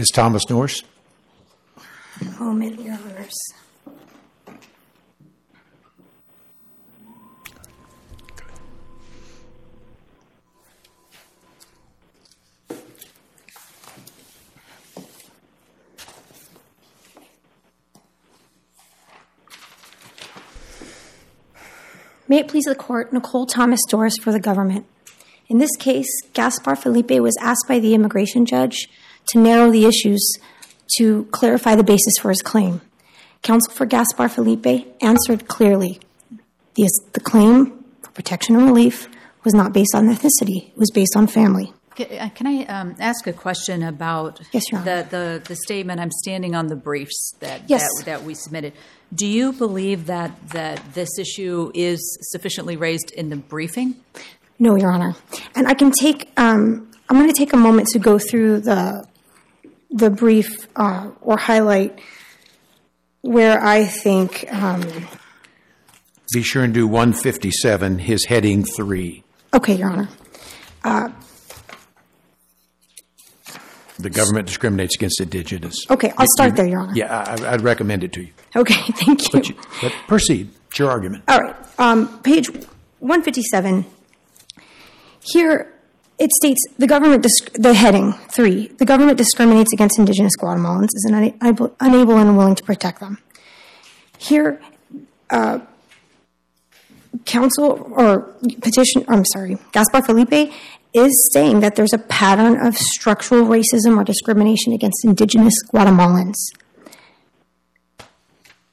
Ms. 0.00 0.08
Thomas 0.14 0.46
Dorris. 0.46 0.82
Oh, 1.76 2.44
Moment, 2.44 2.80
Your 2.80 2.94
Honors. 2.94 3.34
May 22.26 22.38
it 22.38 22.48
please 22.48 22.64
the 22.64 22.74
court, 22.74 23.12
Nicole 23.12 23.44
Thomas 23.44 23.80
Dorris 23.90 24.14
for 24.18 24.32
the 24.32 24.40
government. 24.40 24.86
In 25.50 25.58
this 25.58 25.76
case, 25.78 26.08
Gaspar 26.32 26.74
Felipe 26.74 27.10
was 27.10 27.36
asked 27.42 27.66
by 27.68 27.80
the 27.80 27.92
immigration 27.92 28.46
judge 28.46 28.88
to 29.30 29.38
narrow 29.38 29.70
the 29.70 29.86
issues 29.86 30.36
to 30.98 31.24
clarify 31.30 31.74
the 31.74 31.84
basis 31.84 32.14
for 32.20 32.30
his 32.30 32.42
claim. 32.42 32.80
Counsel 33.42 33.72
for 33.72 33.86
Gaspar 33.86 34.28
Felipe 34.28 34.86
answered 35.00 35.48
clearly. 35.48 36.00
The, 36.74 36.88
the 37.14 37.20
claim 37.20 37.84
for 38.02 38.10
protection 38.12 38.56
and 38.56 38.66
relief 38.66 39.08
was 39.44 39.54
not 39.54 39.72
based 39.72 39.94
on 39.94 40.06
ethnicity, 40.06 40.68
it 40.70 40.76
was 40.76 40.90
based 40.90 41.16
on 41.16 41.26
family. 41.26 41.72
Uh, 41.98 42.28
Can 42.34 42.46
I 42.46 42.64
um, 42.66 42.94
ask 42.98 43.26
a 43.26 43.32
question 43.32 43.82
about 43.82 44.40
Yes, 44.52 44.64
the, 44.70 45.06
the, 45.10 45.42
the 45.46 45.56
statement, 45.56 46.00
I'm 46.00 46.10
standing 46.10 46.54
on 46.54 46.68
the 46.68 46.76
briefs 46.76 47.34
that, 47.40 47.62
Yes. 47.68 47.82
that, 47.98 48.04
that 48.06 48.22
we 48.24 48.34
submitted. 48.34 48.72
Do 49.12 49.26
you 49.26 49.52
believe 49.52 50.06
that, 50.06 50.48
that 50.50 50.94
this 50.94 51.18
issue 51.18 51.70
is 51.74 52.00
sufficiently 52.30 52.76
raised 52.76 53.10
in 53.10 53.28
the 53.28 53.36
briefing? 53.36 53.96
No, 54.58 54.76
Your 54.76 54.92
Honor. 54.92 55.14
And 55.54 55.66
I 55.66 55.74
can 55.74 55.90
take, 55.90 56.30
um, 56.36 56.90
I'm 57.08 57.16
going 57.16 57.28
to 57.28 57.36
take 57.36 57.52
a 57.52 57.56
moment 57.56 57.88
to 57.88 57.98
go 57.98 58.18
through 58.18 58.60
the, 58.60 59.04
the 59.90 60.10
brief 60.10 60.68
uh, 60.76 61.10
or 61.20 61.36
highlight 61.36 61.98
where 63.22 63.62
I 63.62 63.84
think. 63.84 64.46
Um, 64.52 64.82
Be 66.32 66.42
sure 66.42 66.62
and 66.64 66.72
do 66.72 66.86
157, 66.86 67.98
his 67.98 68.24
heading 68.26 68.64
3. 68.64 69.22
okay, 69.54 69.74
Your 69.74 69.90
Honor. 69.90 70.08
The 73.98 74.08
government 74.08 74.46
discriminates 74.46 74.94
against 74.96 75.20
indigenous. 75.20 75.74
Okay, 75.90 76.10
I'll 76.16 76.26
start 76.34 76.56
there, 76.56 76.66
Your 76.66 76.80
Honor. 76.80 76.92
Yeah, 76.94 77.22
I, 77.42 77.52
I'd 77.52 77.60
recommend 77.60 78.02
it 78.02 78.12
to 78.14 78.22
you. 78.22 78.32
Okay, 78.56 78.74
thank 78.92 79.22
you. 79.22 79.28
But, 79.32 79.48
you, 79.48 79.54
but 79.82 79.92
proceed. 80.08 80.48
It's 80.70 80.78
your 80.78 80.90
argument. 80.90 81.24
All 81.28 81.38
right, 81.38 81.56
um, 81.78 82.20
page 82.22 82.48
157. 83.00 83.84
Here 85.20 85.70
it 86.20 86.30
states 86.32 86.60
the 86.78 86.86
government, 86.86 87.26
the 87.54 87.72
heading 87.72 88.12
three, 88.28 88.68
the 88.78 88.84
government 88.84 89.16
discriminates 89.16 89.72
against 89.72 89.98
indigenous 89.98 90.36
Guatemalans, 90.38 90.88
is 90.94 91.06
unable, 91.08 91.74
unable 91.80 92.18
and 92.18 92.28
unwilling 92.28 92.54
to 92.56 92.62
protect 92.62 93.00
them. 93.00 93.18
Here, 94.18 94.60
uh, 95.30 95.60
counsel 97.24 97.90
or 97.96 98.34
petition, 98.60 99.02
I'm 99.08 99.24
sorry, 99.32 99.56
Gaspar 99.72 100.02
Felipe 100.02 100.52
is 100.92 101.30
saying 101.32 101.60
that 101.60 101.76
there's 101.76 101.94
a 101.94 101.98
pattern 101.98 102.66
of 102.66 102.76
structural 102.76 103.46
racism 103.46 103.96
or 103.96 104.04
discrimination 104.04 104.74
against 104.74 105.02
indigenous 105.04 105.54
Guatemalans. 105.72 106.36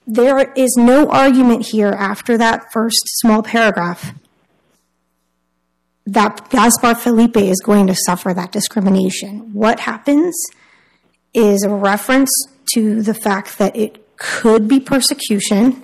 There 0.05 0.51
is 0.53 0.75
no 0.77 1.09
argument 1.09 1.67
here 1.67 1.93
after 1.93 2.37
that 2.37 2.73
first 2.73 3.03
small 3.19 3.41
paragraph 3.41 4.13
that 6.07 6.49
Gaspar 6.49 6.95
Felipe 6.95 7.35
is 7.35 7.59
going 7.59 7.87
to 7.87 7.95
suffer 7.95 8.33
that 8.33 8.53
discrimination. 8.53 9.53
What 9.53 9.81
happens 9.81 10.41
is 11.33 11.63
a 11.63 11.69
reference 11.69 12.31
to 12.73 13.01
the 13.01 13.13
fact 13.13 13.57
that 13.57 13.75
it 13.75 14.15
could 14.15 14.69
be 14.69 14.79
persecution. 14.79 15.83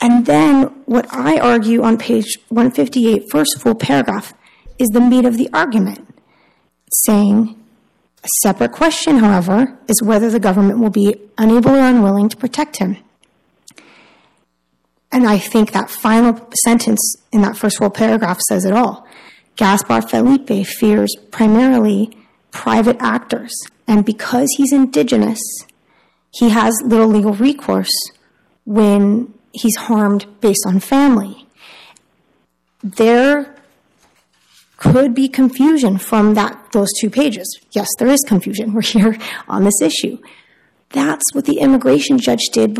And 0.00 0.24
then 0.24 0.64
what 0.86 1.06
I 1.12 1.38
argue 1.38 1.82
on 1.82 1.98
page 1.98 2.38
158, 2.48 3.30
first 3.30 3.60
full 3.60 3.74
paragraph, 3.74 4.32
is 4.78 4.88
the 4.88 5.00
meat 5.02 5.26
of 5.26 5.36
the 5.36 5.50
argument, 5.52 6.08
saying 7.04 7.62
a 8.24 8.28
separate 8.42 8.72
question, 8.72 9.18
however, 9.18 9.78
is 9.86 10.02
whether 10.02 10.30
the 10.30 10.40
government 10.40 10.78
will 10.78 10.90
be 10.90 11.14
unable 11.36 11.72
or 11.72 11.80
unwilling 11.80 12.30
to 12.30 12.36
protect 12.38 12.78
him. 12.78 12.96
And 15.12 15.28
I 15.28 15.36
think 15.36 15.72
that 15.72 15.90
final 15.90 16.48
sentence 16.64 17.16
in 17.32 17.42
that 17.42 17.56
first 17.58 17.76
full 17.76 17.90
paragraph 17.90 18.40
says 18.48 18.64
it 18.64 18.72
all. 18.72 19.06
Gaspar 19.56 20.02
Felipe 20.02 20.66
fears 20.66 21.14
primarily 21.30 22.16
private 22.50 22.96
actors, 23.00 23.52
and 23.86 24.04
because 24.04 24.48
he's 24.56 24.72
indigenous, 24.72 25.40
he 26.30 26.50
has 26.50 26.74
little 26.84 27.08
legal 27.08 27.34
recourse 27.34 27.92
when 28.64 29.32
he's 29.52 29.76
harmed 29.76 30.26
based 30.40 30.64
on 30.66 30.80
family. 30.80 31.46
There 32.82 33.54
could 34.76 35.14
be 35.14 35.28
confusion 35.28 35.98
from 35.98 36.34
that 36.34 36.58
those 36.72 36.88
two 37.00 37.10
pages. 37.10 37.46
Yes, 37.70 37.88
there 37.98 38.08
is 38.08 38.24
confusion. 38.26 38.72
We're 38.74 38.82
here 38.82 39.16
on 39.48 39.64
this 39.64 39.80
issue. 39.80 40.18
That's 40.90 41.24
what 41.32 41.44
the 41.44 41.58
immigration 41.58 42.18
judge 42.18 42.48
did 42.52 42.78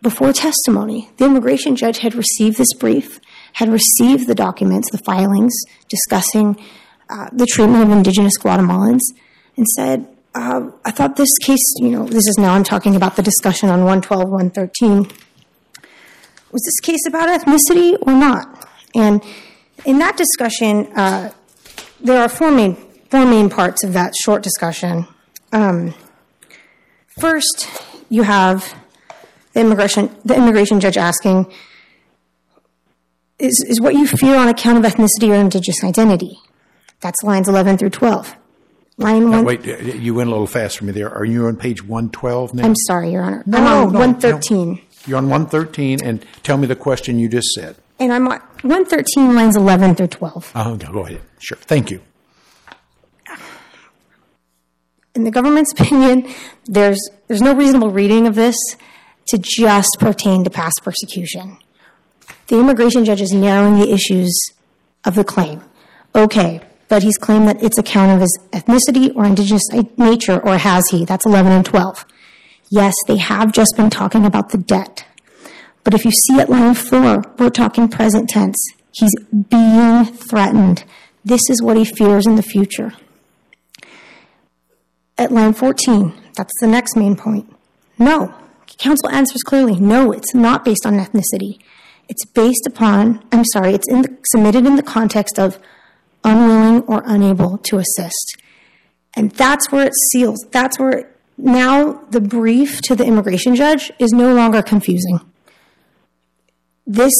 before 0.00 0.32
testimony. 0.32 1.10
The 1.18 1.26
immigration 1.26 1.76
judge 1.76 1.98
had 1.98 2.14
received 2.14 2.58
this 2.58 2.72
brief, 2.74 3.20
had 3.54 3.68
received 3.68 4.26
the 4.26 4.34
documents, 4.34 4.90
the 4.90 4.98
filings 4.98 5.54
discussing 5.88 6.56
uh, 7.08 7.28
the 7.32 7.46
treatment 7.46 7.82
of 7.84 7.90
indigenous 7.90 8.38
Guatemalans, 8.38 9.00
and 9.56 9.66
said, 9.68 10.08
uh, 10.34 10.70
I 10.84 10.90
thought 10.90 11.16
this 11.16 11.36
case, 11.42 11.74
you 11.78 11.90
know, 11.90 12.06
this 12.06 12.26
is 12.26 12.36
now 12.38 12.54
I'm 12.54 12.64
talking 12.64 12.96
about 12.96 13.16
the 13.16 13.22
discussion 13.22 13.68
on 13.68 13.80
112, 13.80 14.30
113. 14.30 15.10
Was 16.50 16.62
this 16.62 16.80
case 16.80 17.06
about 17.06 17.28
ethnicity 17.28 17.96
or 18.02 18.12
not? 18.12 18.68
And 18.94 19.22
in 19.84 19.98
that 19.98 20.16
discussion, 20.16 20.86
uh, 20.96 21.32
there 22.00 22.22
are 22.22 22.28
four 22.28 22.50
main, 22.50 22.76
four 23.10 23.26
main 23.26 23.50
parts 23.50 23.84
of 23.84 23.92
that 23.92 24.14
short 24.16 24.42
discussion. 24.42 25.06
Um, 25.52 25.94
first, 27.20 27.68
you 28.08 28.22
have 28.22 28.74
the 29.52 29.60
immigration, 29.60 30.14
the 30.24 30.36
immigration 30.36 30.80
judge 30.80 30.96
asking, 30.96 31.52
is, 33.42 33.64
is 33.68 33.80
what 33.80 33.94
you 33.94 34.06
fear 34.06 34.36
on 34.36 34.48
account 34.48 34.84
of 34.84 34.90
ethnicity 34.90 35.28
or 35.30 35.34
indigenous 35.34 35.82
identity? 35.82 36.38
That's 37.00 37.22
lines 37.24 37.48
11 37.48 37.78
through 37.78 37.90
12. 37.90 38.36
Line 38.98 39.24
Now, 39.24 39.42
one. 39.42 39.44
wait, 39.44 39.64
you 39.64 40.14
went 40.14 40.28
a 40.28 40.30
little 40.30 40.46
fast 40.46 40.78
for 40.78 40.84
me 40.84 40.92
there. 40.92 41.10
Are 41.10 41.24
you 41.24 41.46
on 41.46 41.56
page 41.56 41.82
112 41.82 42.54
now? 42.54 42.64
I'm 42.64 42.76
sorry, 42.86 43.10
Your 43.10 43.22
Honor. 43.22 43.42
No, 43.46 43.58
I'm 43.58 43.66
on 43.66 43.92
no, 43.92 43.98
113. 43.98 44.80
You're 45.06 45.18
on 45.18 45.28
113, 45.28 46.04
and 46.04 46.24
tell 46.44 46.56
me 46.56 46.66
the 46.68 46.76
question 46.76 47.18
you 47.18 47.28
just 47.28 47.48
said. 47.48 47.74
And 47.98 48.12
I'm 48.12 48.28
on 48.28 48.38
113, 48.62 49.34
lines 49.34 49.56
11 49.56 49.96
through 49.96 50.06
12. 50.08 50.52
Oh, 50.54 50.78
no, 50.80 50.92
go 50.92 51.06
ahead. 51.06 51.22
Sure. 51.40 51.58
Thank 51.58 51.90
you. 51.90 52.00
In 55.14 55.24
the 55.24 55.30
government's 55.30 55.72
opinion, 55.78 56.32
there's, 56.66 57.00
there's 57.26 57.42
no 57.42 57.54
reasonable 57.54 57.90
reading 57.90 58.26
of 58.28 58.36
this 58.36 58.56
to 59.28 59.38
just 59.38 59.96
pertain 59.98 60.44
to 60.44 60.50
past 60.50 60.80
persecution. 60.84 61.58
The 62.48 62.58
immigration 62.58 63.04
judge 63.04 63.20
is 63.20 63.32
narrowing 63.32 63.78
the 63.78 63.92
issues 63.92 64.52
of 65.04 65.14
the 65.14 65.24
claim. 65.24 65.62
Okay, 66.14 66.60
but 66.88 67.02
he's 67.02 67.16
claimed 67.16 67.48
that 67.48 67.62
it's 67.62 67.78
account 67.78 68.12
of 68.12 68.20
his 68.20 68.38
ethnicity 68.52 69.14
or 69.16 69.24
indigenous 69.24 69.62
nature, 69.96 70.40
or 70.40 70.58
has 70.58 70.82
he? 70.90 71.04
That's 71.04 71.24
11 71.24 71.52
and 71.52 71.64
12. 71.64 72.04
Yes, 72.70 72.94
they 73.06 73.16
have 73.16 73.52
just 73.52 73.74
been 73.76 73.90
talking 73.90 74.24
about 74.24 74.50
the 74.50 74.58
debt. 74.58 75.06
But 75.84 75.94
if 75.94 76.04
you 76.04 76.10
see 76.10 76.38
at 76.38 76.50
line 76.50 76.74
4, 76.74 77.34
we're 77.38 77.50
talking 77.50 77.88
present 77.88 78.28
tense. 78.28 78.56
He's 78.92 79.14
being 79.48 80.04
threatened. 80.04 80.84
This 81.24 81.42
is 81.48 81.62
what 81.62 81.76
he 81.76 81.84
fears 81.84 82.26
in 82.26 82.36
the 82.36 82.42
future. 82.42 82.92
At 85.18 85.32
line 85.32 85.52
14, 85.52 86.12
that's 86.36 86.52
the 86.60 86.66
next 86.66 86.96
main 86.96 87.16
point. 87.16 87.54
No. 87.98 88.34
Counsel 88.78 89.10
answers 89.10 89.42
clearly 89.42 89.78
no, 89.78 90.12
it's 90.12 90.34
not 90.34 90.64
based 90.64 90.86
on 90.86 90.94
ethnicity. 90.94 91.58
It's 92.08 92.24
based 92.24 92.66
upon, 92.66 93.24
I'm 93.32 93.44
sorry, 93.44 93.74
it's 93.74 93.88
in 93.88 94.02
the, 94.02 94.18
submitted 94.26 94.66
in 94.66 94.76
the 94.76 94.82
context 94.82 95.38
of 95.38 95.58
unwilling 96.24 96.82
or 96.82 97.02
unable 97.06 97.58
to 97.58 97.78
assist. 97.78 98.36
And 99.14 99.30
that's 99.32 99.70
where 99.70 99.86
it 99.86 99.92
seals. 100.10 100.46
That's 100.50 100.78
where 100.78 100.90
it, 100.90 101.16
now 101.36 102.04
the 102.10 102.20
brief 102.20 102.80
to 102.82 102.94
the 102.94 103.04
immigration 103.04 103.54
judge 103.54 103.92
is 103.98 104.12
no 104.12 104.34
longer 104.34 104.62
confusing. 104.62 105.20
This 106.86 107.14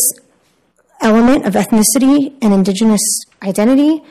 element 1.01 1.47
of 1.47 1.55
ethnicity 1.55 2.35
and 2.41 2.55
indigenous 2.55 3.03
identity 3.43 4.03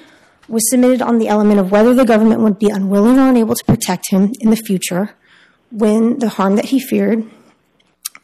was 0.47 0.69
submitted 0.69 1.01
on 1.01 1.17
the 1.17 1.27
element 1.27 1.59
of 1.59 1.71
whether 1.71 1.93
the 1.93 2.05
government 2.05 2.41
would 2.41 2.59
be 2.59 2.69
unwilling 2.69 3.17
or 3.17 3.29
unable 3.29 3.55
to 3.55 3.63
protect 3.65 4.09
him 4.09 4.31
in 4.41 4.49
the 4.49 4.55
future 4.55 5.15
when 5.71 6.19
the 6.19 6.29
harm 6.29 6.57
that 6.57 6.65
he 6.65 6.79
feared 6.79 7.29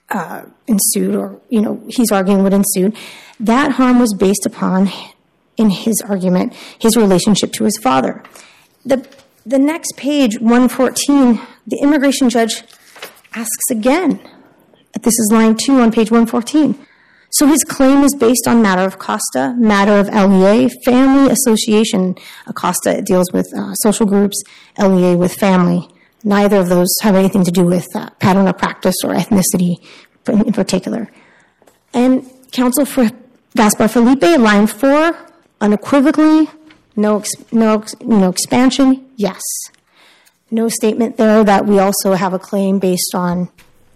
uh, 0.10 0.44
ensued, 0.68 1.16
or 1.16 1.40
you 1.50 1.62
know 1.62 1.82
he's 1.88 2.12
arguing 2.12 2.44
would 2.44 2.54
ensue. 2.54 2.94
That 3.40 3.74
harm 3.74 4.00
was 4.00 4.14
based 4.14 4.46
upon, 4.46 4.90
in 5.58 5.70
his 5.70 6.02
argument, 6.08 6.54
his 6.80 6.96
relationship 6.96 7.52
to 7.54 7.64
his 7.66 7.78
father. 7.78 8.24
The 8.86 9.08
the 9.46 9.60
next 9.60 9.96
page, 9.96 10.40
114, 10.40 11.40
the 11.66 11.78
immigration 11.78 12.30
judge 12.30 12.64
asks 13.34 13.72
again. 13.72 14.20
This 15.02 15.14
is 15.14 15.30
line 15.32 15.56
two 15.56 15.80
on 15.80 15.92
page 15.92 16.12
114. 16.12 16.76
So 17.30 17.46
his 17.46 17.64
claim 17.64 18.04
is 18.04 18.16
based 18.16 18.48
on 18.48 18.62
matter 18.62 18.82
of 18.82 18.96
Acosta, 18.96 19.56
matter 19.58 19.94
of 19.94 20.08
LEA, 20.08 20.70
family 20.86 21.32
association. 21.32 22.16
Acosta 22.46 23.02
deals 23.02 23.32
with 23.32 23.48
uh, 23.56 23.74
social 23.76 24.06
groups, 24.06 24.42
LEA 24.78 25.16
with 25.16 25.34
family. 25.34 25.88
Neither 26.24 26.58
of 26.58 26.70
those 26.70 26.94
have 27.02 27.16
anything 27.16 27.44
to 27.44 27.52
do 27.52 27.64
with 27.64 27.88
uh, 27.96 28.10
pattern 28.20 28.48
of 28.48 28.58
practice 28.58 28.96
or 29.04 29.14
ethnicity 29.14 29.78
in 30.28 30.52
particular. 30.52 31.10
And 31.94 32.30
counsel 32.52 32.86
for 32.86 33.10
Gaspar 33.56 33.88
Felipe, 33.88 34.40
line 34.40 34.68
four, 34.68 35.18
unequivocally, 35.62 36.50
no, 36.96 37.24
no, 37.52 37.80
ex- 37.80 37.96
no 38.02 38.30
expansion, 38.30 39.10
yes. 39.16 39.42
No 40.50 40.70
statement 40.70 41.18
there 41.18 41.44
that 41.44 41.66
we 41.66 41.80
also 41.80 42.14
have 42.14 42.34
a 42.34 42.40
claim 42.40 42.80
based 42.80 43.14
on 43.14 43.50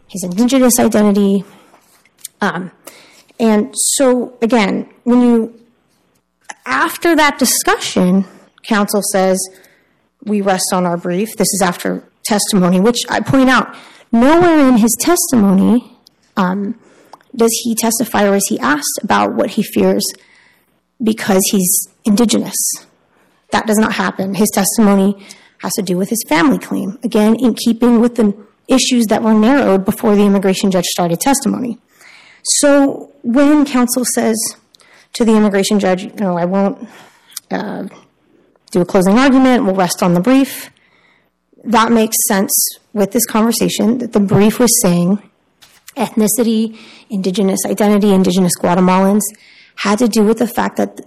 his 0.07 0.23
indigenous 0.23 0.79
identity. 0.79 1.43
Um, 2.41 2.71
and 3.39 3.73
so, 3.75 4.37
again, 4.41 4.89
when 5.03 5.21
you, 5.21 5.59
after 6.65 7.15
that 7.15 7.39
discussion, 7.39 8.25
counsel 8.63 9.01
says, 9.11 9.39
we 10.23 10.41
rest 10.41 10.71
on 10.73 10.85
our 10.85 10.97
brief. 10.97 11.35
This 11.37 11.47
is 11.53 11.61
after 11.63 12.03
testimony, 12.23 12.79
which 12.79 12.99
I 13.09 13.19
point 13.19 13.49
out, 13.49 13.75
nowhere 14.11 14.67
in 14.67 14.77
his 14.77 14.95
testimony 14.99 15.97
um, 16.37 16.79
does 17.35 17.51
he 17.63 17.75
testify 17.75 18.27
or 18.27 18.35
is 18.35 18.47
he 18.47 18.59
asked 18.59 18.99
about 19.03 19.33
what 19.33 19.51
he 19.51 19.63
fears 19.63 20.03
because 21.03 21.41
he's 21.51 21.87
indigenous. 22.05 22.55
That 23.51 23.67
does 23.67 23.77
not 23.77 23.93
happen. 23.93 24.35
His 24.35 24.49
testimony 24.53 25.25
has 25.59 25.73
to 25.73 25.81
do 25.81 25.97
with 25.97 26.09
his 26.09 26.23
family 26.27 26.57
claim, 26.57 26.97
again, 27.03 27.35
in 27.35 27.53
keeping 27.53 27.99
with 27.99 28.15
the 28.15 28.35
issues 28.67 29.05
that 29.07 29.21
were 29.21 29.33
narrowed 29.33 29.85
before 29.85 30.15
the 30.15 30.23
immigration 30.23 30.71
judge 30.71 30.85
started 30.85 31.19
testimony. 31.19 31.77
So 32.43 33.11
when 33.23 33.65
counsel 33.65 34.03
says 34.05 34.37
to 35.13 35.25
the 35.25 35.35
immigration 35.35 35.79
judge, 35.79 36.03
you 36.03 36.13
know, 36.15 36.37
I 36.37 36.45
won't 36.45 36.87
uh, 37.51 37.87
do 38.71 38.81
a 38.81 38.85
closing 38.85 39.17
argument, 39.17 39.65
we'll 39.65 39.75
rest 39.75 40.01
on 40.01 40.13
the 40.13 40.21
brief, 40.21 40.71
that 41.63 41.91
makes 41.91 42.15
sense 42.27 42.51
with 42.93 43.11
this 43.11 43.25
conversation 43.25 43.99
that 43.99 44.13
the 44.13 44.19
brief 44.19 44.59
was 44.59 44.81
saying 44.81 45.21
ethnicity, 45.95 46.77
indigenous 47.09 47.59
identity, 47.65 48.11
indigenous 48.11 48.53
Guatemalans 48.59 49.21
had 49.75 49.99
to 49.99 50.07
do 50.07 50.23
with 50.23 50.39
the 50.39 50.47
fact 50.47 50.77
that 50.77 51.01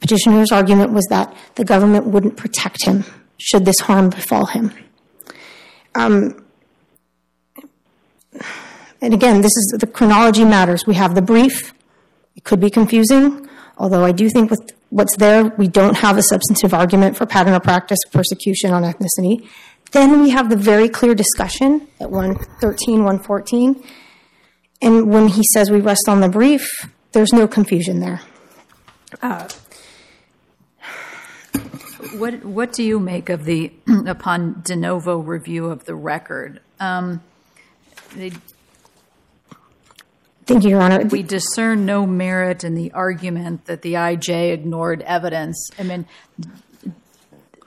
petitioner's 0.00 0.52
argument 0.52 0.92
was 0.92 1.06
that 1.10 1.34
the 1.56 1.64
government 1.64 2.06
wouldn't 2.06 2.36
protect 2.36 2.84
him 2.84 3.04
should 3.38 3.64
this 3.64 3.78
harm 3.80 4.10
befall 4.10 4.46
him. 4.46 4.72
Um, 5.94 6.44
and 9.00 9.14
again, 9.14 9.40
this 9.40 9.56
is 9.56 9.76
the 9.78 9.86
chronology 9.86 10.44
matters. 10.44 10.86
We 10.86 10.94
have 10.94 11.14
the 11.14 11.22
brief, 11.22 11.72
It 12.36 12.44
could 12.44 12.60
be 12.60 12.70
confusing, 12.70 13.47
although 13.78 14.04
I 14.04 14.12
do 14.12 14.28
think 14.28 14.50
with 14.50 14.60
what's 14.90 15.16
there, 15.16 15.44
we 15.56 15.68
don't 15.68 15.96
have 15.96 16.18
a 16.18 16.22
substantive 16.22 16.74
argument 16.74 17.16
for 17.16 17.26
pattern 17.26 17.54
or 17.54 17.60
practice 17.60 17.98
persecution 18.12 18.72
on 18.72 18.82
ethnicity. 18.82 19.48
Then 19.92 20.20
we 20.20 20.30
have 20.30 20.50
the 20.50 20.56
very 20.56 20.88
clear 20.88 21.14
discussion 21.14 21.88
at 22.00 22.10
113, 22.10 23.04
114. 23.04 23.82
And 24.82 25.10
when 25.10 25.28
he 25.28 25.42
says 25.54 25.70
we 25.70 25.80
rest 25.80 26.08
on 26.08 26.20
the 26.20 26.28
brief, 26.28 26.88
there's 27.12 27.32
no 27.32 27.48
confusion 27.48 28.00
there. 28.00 28.20
What 32.16 32.44
What 32.44 32.72
do 32.72 32.82
you 32.82 33.00
make 33.00 33.28
of 33.28 33.44
the 33.44 33.72
upon 34.06 34.62
de 34.64 34.76
novo 34.76 35.18
review 35.18 35.66
of 35.66 35.84
the 35.84 35.94
record? 35.94 36.60
Um, 36.78 37.22
they, 38.14 38.32
Thank 40.48 40.64
you, 40.64 40.70
Your 40.70 40.80
Honor. 40.80 41.04
we 41.04 41.22
discern 41.22 41.84
no 41.84 42.06
merit 42.06 42.64
in 42.64 42.74
the 42.74 42.90
argument 42.92 43.66
that 43.66 43.82
the 43.82 43.94
IJ 43.94 44.50
ignored 44.52 45.02
evidence. 45.02 45.68
I 45.78 45.82
mean, 45.82 46.06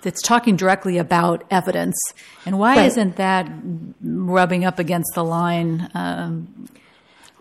it's 0.04 0.22
talking 0.24 0.56
directly 0.56 0.98
about 0.98 1.44
evidence, 1.52 1.96
and 2.44 2.58
why 2.58 2.76
Right. 2.78 2.88
isn't 2.88 3.18
that 3.18 3.48
rubbing 4.04 4.66
up 4.66 4.80
against 4.80 5.14
the 5.14 5.24
line? 5.24 5.90
Um, 5.94 6.68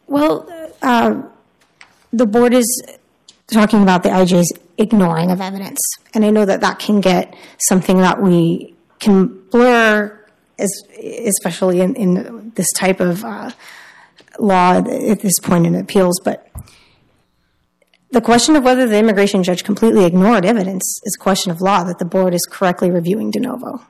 Well, 0.07 0.47
uh, 0.83 1.23
the 2.13 2.27
board 2.27 2.53
is 2.53 2.83
talking 3.47 3.83
about 3.83 4.03
the 4.03 4.11
IJ's 4.11 4.53
ignoring 4.77 5.31
of 5.31 5.41
evidence. 5.41 5.79
And 6.15 6.25
I 6.25 6.31
know 6.31 6.45
that 6.45 6.61
that 6.63 6.79
can 6.81 7.01
get 7.01 7.33
something 7.69 7.99
that 7.99 8.21
we 8.21 8.75
can 8.99 9.27
blur, 9.51 10.19
as, 10.59 10.71
especially 11.01 11.81
in, 11.81 11.95
in 11.95 12.53
this 12.57 12.67
type 12.73 12.99
of 13.01 13.25
uh, 13.25 13.51
law 14.39 14.79
at 14.79 15.21
this 15.21 15.39
point 15.41 15.67
in 15.67 15.75
appeals. 15.75 16.21
But 16.25 16.47
the 18.11 18.21
question 18.21 18.57
of 18.57 18.65
whether 18.65 18.87
the 18.87 18.99
immigration 18.99 19.43
judge 19.43 19.65
completely 19.65 20.05
ignored 20.05 20.45
evidence 20.45 21.01
is 21.05 21.17
a 21.19 21.23
question 21.23 21.53
of 21.53 21.61
law 21.61 21.85
that 21.85 21.99
the 21.99 22.05
board 22.05 22.35
is 22.35 22.47
correctly 22.51 22.91
reviewing 22.91 23.31
de 23.31 23.41
novo. 23.41 23.83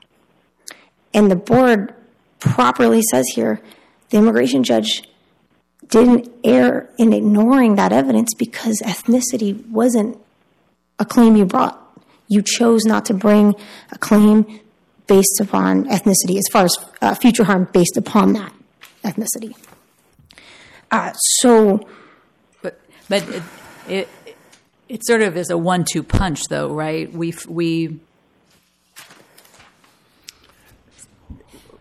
And 1.13 1.29
the 1.29 1.35
board 1.35 1.93
properly 2.39 3.01
says 3.01 3.27
here 3.33 3.61
the 4.09 4.17
immigration 4.17 4.63
judge 4.63 5.03
didn't 5.87 6.31
err 6.43 6.89
in 6.97 7.13
ignoring 7.13 7.75
that 7.75 7.91
evidence 7.91 8.33
because 8.33 8.81
ethnicity 8.83 9.67
wasn't 9.69 10.17
a 10.99 11.05
claim 11.05 11.35
you 11.35 11.45
brought. 11.45 11.77
You 12.27 12.41
chose 12.41 12.85
not 12.85 13.05
to 13.05 13.13
bring 13.13 13.55
a 13.91 13.97
claim 13.97 14.61
based 15.07 15.41
upon 15.41 15.85
ethnicity, 15.85 16.37
as 16.37 16.45
far 16.51 16.63
as 16.63 16.77
uh, 17.01 17.15
future 17.15 17.43
harm 17.43 17.67
based 17.73 17.97
upon 17.97 18.33
that 18.33 18.53
ethnicity. 19.03 19.53
Uh, 20.91 21.13
so, 21.13 21.87
but 22.61 22.79
but 23.09 23.27
it, 23.29 23.43
it 23.87 24.09
it 24.89 25.05
sort 25.05 25.21
of 25.21 25.37
is 25.37 25.49
a 25.49 25.57
one 25.57 25.85
two 25.89 26.03
punch, 26.03 26.41
though, 26.49 26.73
right? 26.73 27.11
We 27.11 27.33
we 27.47 27.99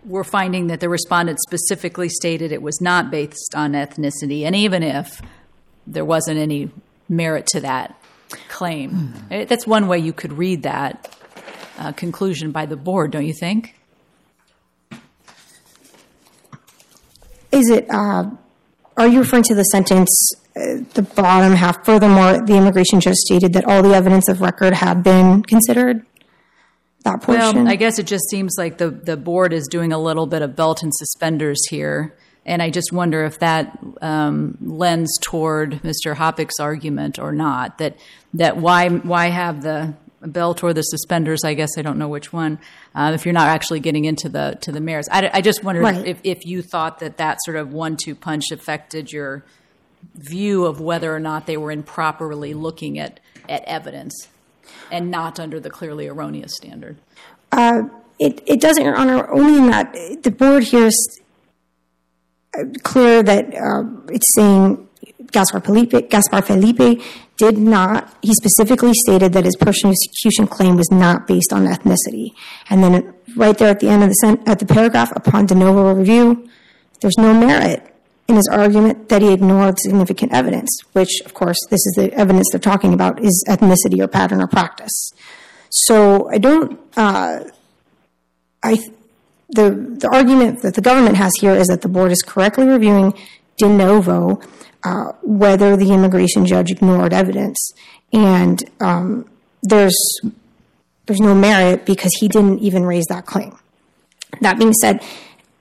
we're 0.05 0.25
finding 0.25 0.69
that 0.69 0.81
the 0.81 0.88
respondent 0.88 1.40
specifically 1.40 2.09
stated 2.09 2.52
it 2.52 2.62
was 2.62 2.81
not 2.81 3.11
based 3.11 3.55
on 3.57 3.73
ethnicity, 3.73 4.45
and 4.45 4.55
even 4.55 4.83
if 4.83 5.21
there 5.87 6.05
wasn't 6.05 6.38
any 6.38 6.71
merit 7.09 7.47
to 7.49 7.61
that 7.61 8.00
claim, 8.49 9.12
eh, 9.31 9.45
that's 9.45 9.67
one 9.67 9.88
way 9.88 9.99
you 9.99 10.12
could 10.12 10.33
read 10.33 10.62
that 10.62 11.17
uh, 11.79 11.93
conclusion 11.93 12.52
by 12.52 12.64
the 12.64 12.76
board, 12.76 13.11
don't 13.11 13.26
you 13.26 13.35
think? 13.35 13.75
is 17.52 17.69
it, 17.71 17.87
uh, 17.90 18.31
are 19.00 19.09
you 19.09 19.21
referring 19.21 19.42
to 19.45 19.54
the 19.54 19.62
sentence, 19.64 20.33
uh, 20.57 20.85
the 20.95 21.02
bottom 21.16 21.54
half? 21.54 21.85
Furthermore, 21.85 22.45
the 22.45 22.57
immigration 22.57 23.00
judge 23.00 23.16
stated 23.16 23.54
that 23.54 23.64
all 23.64 23.83
the 23.83 23.95
evidence 23.95 24.28
of 24.28 24.40
record 24.40 24.75
had 24.75 25.02
been 25.02 25.42
considered? 25.42 26.04
That 27.04 27.23
portion? 27.23 27.65
Well, 27.65 27.69
I 27.69 27.76
guess 27.76 27.99
it 27.99 28.06
just 28.06 28.28
seems 28.28 28.56
like 28.58 28.76
the, 28.76 28.91
the 28.91 29.17
board 29.17 29.54
is 29.54 29.69
doing 29.69 29.93
a 29.93 29.99
little 29.99 30.26
bit 30.26 30.43
of 30.43 30.54
belt 30.54 30.82
and 30.82 30.93
suspenders 30.95 31.67
here. 31.69 32.15
And 32.45 32.63
I 32.63 32.69
just 32.69 32.93
wonder 32.93 33.25
if 33.25 33.39
that 33.39 33.78
um, 34.02 34.58
lends 34.60 35.19
toward 35.23 35.82
Mr. 35.82 36.15
Hoppock's 36.15 36.60
argument 36.60 37.19
or 37.19 37.32
not. 37.32 37.78
That 37.78 37.97
that 38.34 38.56
why 38.56 38.89
why 38.89 39.28
have 39.28 39.63
the 39.63 39.95
belt 40.23 40.63
or 40.63 40.73
the 40.73 40.83
suspenders? 40.83 41.45
I 41.45 41.54
guess 41.54 41.71
I 41.78 41.83
don't 41.83 41.99
know 41.99 42.09
which 42.09 42.33
one. 42.33 42.59
Uh, 42.95 43.13
if 43.15 43.25
you're 43.25 43.33
not 43.35 43.49
actually 43.49 43.80
getting 43.80 44.04
into 44.04 44.28
the 44.28 44.59
to 44.63 44.73
the 44.73 44.80
merits, 44.80 45.09
I, 45.11 45.30
I 45.33 45.41
just 45.41 45.65
wondered 45.65 45.83
Right. 45.83 46.06
if, 46.06 46.21
if 46.25 46.45
you 46.47 46.63
thought 46.63 46.99
that 47.00 47.17
that 47.19 47.39
sort 47.45 47.56
of 47.56 47.73
one-two 47.73 48.15
punch 48.15 48.50
affected 48.50 49.13
your 49.13 49.45
view 50.15 50.65
of 50.67 50.80
whether 50.80 51.15
or 51.15 51.21
not 51.21 51.47
they 51.47 51.56
were 51.56 51.71
improperly 51.73 52.54
looking 52.54 52.99
at 52.99 53.21
at 53.49 53.63
evidence 53.65 54.28
and 54.93 55.11
not 55.11 55.39
under 55.41 55.59
the 55.61 55.71
clearly 55.71 56.06
erroneous 56.06 56.52
standard. 56.56 56.97
It, 57.52 58.43
it 58.47 58.61
doesn't, 58.61 58.85
Your 58.85 58.97
Honor, 58.97 59.28
only 59.30 59.56
in 59.59 59.71
that 59.71 59.95
uh, 59.97 60.17
the 60.23 60.30
board 60.30 60.65
here 60.65 60.87
is 60.87 61.21
uh, 62.56 62.65
clear 62.83 63.23
that 63.23 63.54
uh, 63.54 63.85
it's 64.09 64.35
saying 64.35 64.87
Gaspar 65.33 65.61
Felipe, 65.61 66.11
Gaspar 66.11 66.43
Felipe 66.43 67.00
did 67.41 67.57
not, 67.57 68.15
he 68.21 68.35
specifically 68.35 68.93
stated 68.93 69.33
that 69.33 69.45
his 69.47 69.57
persecution 69.57 70.47
claim 70.47 70.76
was 70.76 70.91
not 70.91 71.26
based 71.26 71.55
on 71.55 71.65
ethnicity. 71.65 72.33
And 72.69 72.85
then 72.85 73.15
right 73.35 73.57
there 73.57 73.71
at 73.71 73.81
the 73.81 73.89
end 73.89 74.03
of 74.03 74.11
the, 74.11 74.15
sen- 74.15 74.43
at 74.47 74.59
the 74.59 74.67
paragraph, 74.67 75.11
upon 75.17 75.47
de 75.47 75.55
novo 75.55 75.95
review, 75.95 76.47
there's 77.00 77.17
no 77.17 77.33
merit 77.33 77.83
in 78.29 78.37
his 78.37 78.47
argument 78.53 79.09
that 79.09 79.23
he 79.23 79.33
ignored 79.33 79.79
significant 79.79 80.33
evidence, 80.33 80.69
which, 80.93 81.23
of 81.25 81.33
course, 81.33 81.57
this 81.71 81.81
is 81.87 81.95
the 81.97 82.13
evidence 82.13 82.49
they're 82.53 82.61
talking 82.61 82.93
about, 82.93 83.25
is 83.25 83.43
ethnicity 83.49 84.00
or 84.00 84.07
pattern 84.07 84.43
or 84.43 84.47
practice. 84.47 85.13
So 85.71 86.29
I 86.31 86.37
don't, 86.37 86.79
uh, 86.99 87.45
I, 88.63 88.75
th- 88.76 88.93
the, 89.49 89.71
the 89.71 90.11
argument 90.13 90.61
that 90.61 90.75
the 90.75 90.83
government 90.83 91.17
has 91.17 91.33
here 91.41 91.55
is 91.55 91.69
that 91.69 91.81
the 91.81 91.89
board 91.89 92.13
is 92.13 92.23
correctly 92.23 92.67
reviewing 92.67 93.15
de 93.57 93.69
novo 93.69 94.43
uh, 94.84 95.12
whether 95.23 95.76
the 95.76 95.93
immigration 95.93 96.47
judge 96.47 96.71
ignored 96.71 97.12
evidence. 97.12 97.73
And 98.12 98.62
um, 98.80 99.30
there's, 99.62 99.97
there's 101.06 101.21
no 101.21 101.34
merit 101.34 101.86
because 101.86 102.12
he 102.19 102.28
didn't 102.28 102.60
even 102.60 102.84
raise 102.84 103.06
that 103.08 103.26
claim. 103.26 103.58
That 104.40 104.58
being 104.58 104.73
said, 104.73 105.02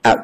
uh, 0.06 0.18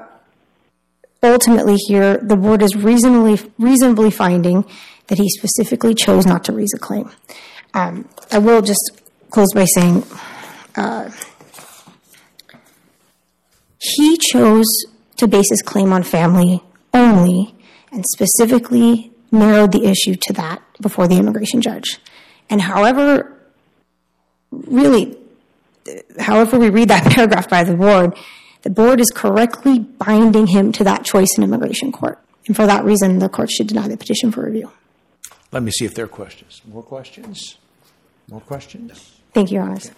ultimately 1.21 1.75
here, 1.75 2.17
the 2.17 2.37
board 2.37 2.61
is 2.61 2.75
reasonably, 2.75 3.39
reasonably 3.57 4.11
finding 4.11 4.65
that 5.07 5.17
he 5.17 5.29
specifically 5.29 5.93
chose 5.93 6.25
not 6.25 6.43
to 6.45 6.51
raise 6.53 6.73
a 6.75 6.79
claim. 6.79 7.11
Um, 7.73 8.07
I 8.31 8.39
will 8.39 8.61
just 8.61 9.01
close 9.29 9.51
by 9.53 9.65
saying 9.65 10.03
he 13.79 14.17
chose 14.17 14.65
to 15.17 15.27
base 15.27 15.49
his 15.49 15.61
claim 15.61 15.93
on 15.93 16.03
family 16.03 16.63
only 16.93 17.54
and 17.95 18.05
specifically 18.05 19.11
narrowed 19.31 19.71
the 19.71 19.85
issue 19.85 20.15
to 20.15 20.33
that 20.33 20.61
before 20.81 21.07
the 21.07 21.17
immigration 21.17 21.61
judge. 21.61 21.99
And 22.49 22.61
however, 22.61 23.35
really, 24.51 25.17
however 26.19 26.59
we 26.59 26.69
read 26.69 26.89
that 26.89 27.03
paragraph 27.11 27.49
by 27.49 27.63
the 27.63 27.75
board, 27.75 28.15
the 28.61 28.69
board 28.69 28.99
is 28.99 29.11
correctly 29.15 29.79
binding 29.79 30.47
him 30.47 30.71
to 30.73 30.83
that 30.83 31.05
choice 31.05 31.29
in 31.37 31.43
immigration 31.43 31.91
court. 31.91 32.19
And 32.47 32.55
for 32.55 32.67
that 32.67 32.83
reason, 32.83 33.19
the 33.19 33.29
court 33.29 33.49
should 33.49 33.67
deny 33.67 33.87
the 33.87 33.97
petition 33.97 34.31
for 34.31 34.45
review. 34.45 34.71
Let 35.51 35.63
me 35.63 35.71
see 35.71 35.85
if 35.85 35.95
there 35.95 36.05
are 36.05 36.09
questions. 36.09 36.61
More 36.67 36.83
questions? 36.83 37.57
More 38.29 38.41
questions? 38.41 39.13
Thank 39.33 39.51
you, 39.51 39.55
Your 39.55 39.63
Honors. 39.63 39.91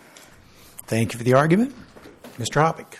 Thank 0.86 1.13
you 1.13 1.17
for 1.17 1.23
the 1.23 1.33
argument. 1.33 1.73
Mr. 2.38 2.62
Hoppock. 2.62 2.95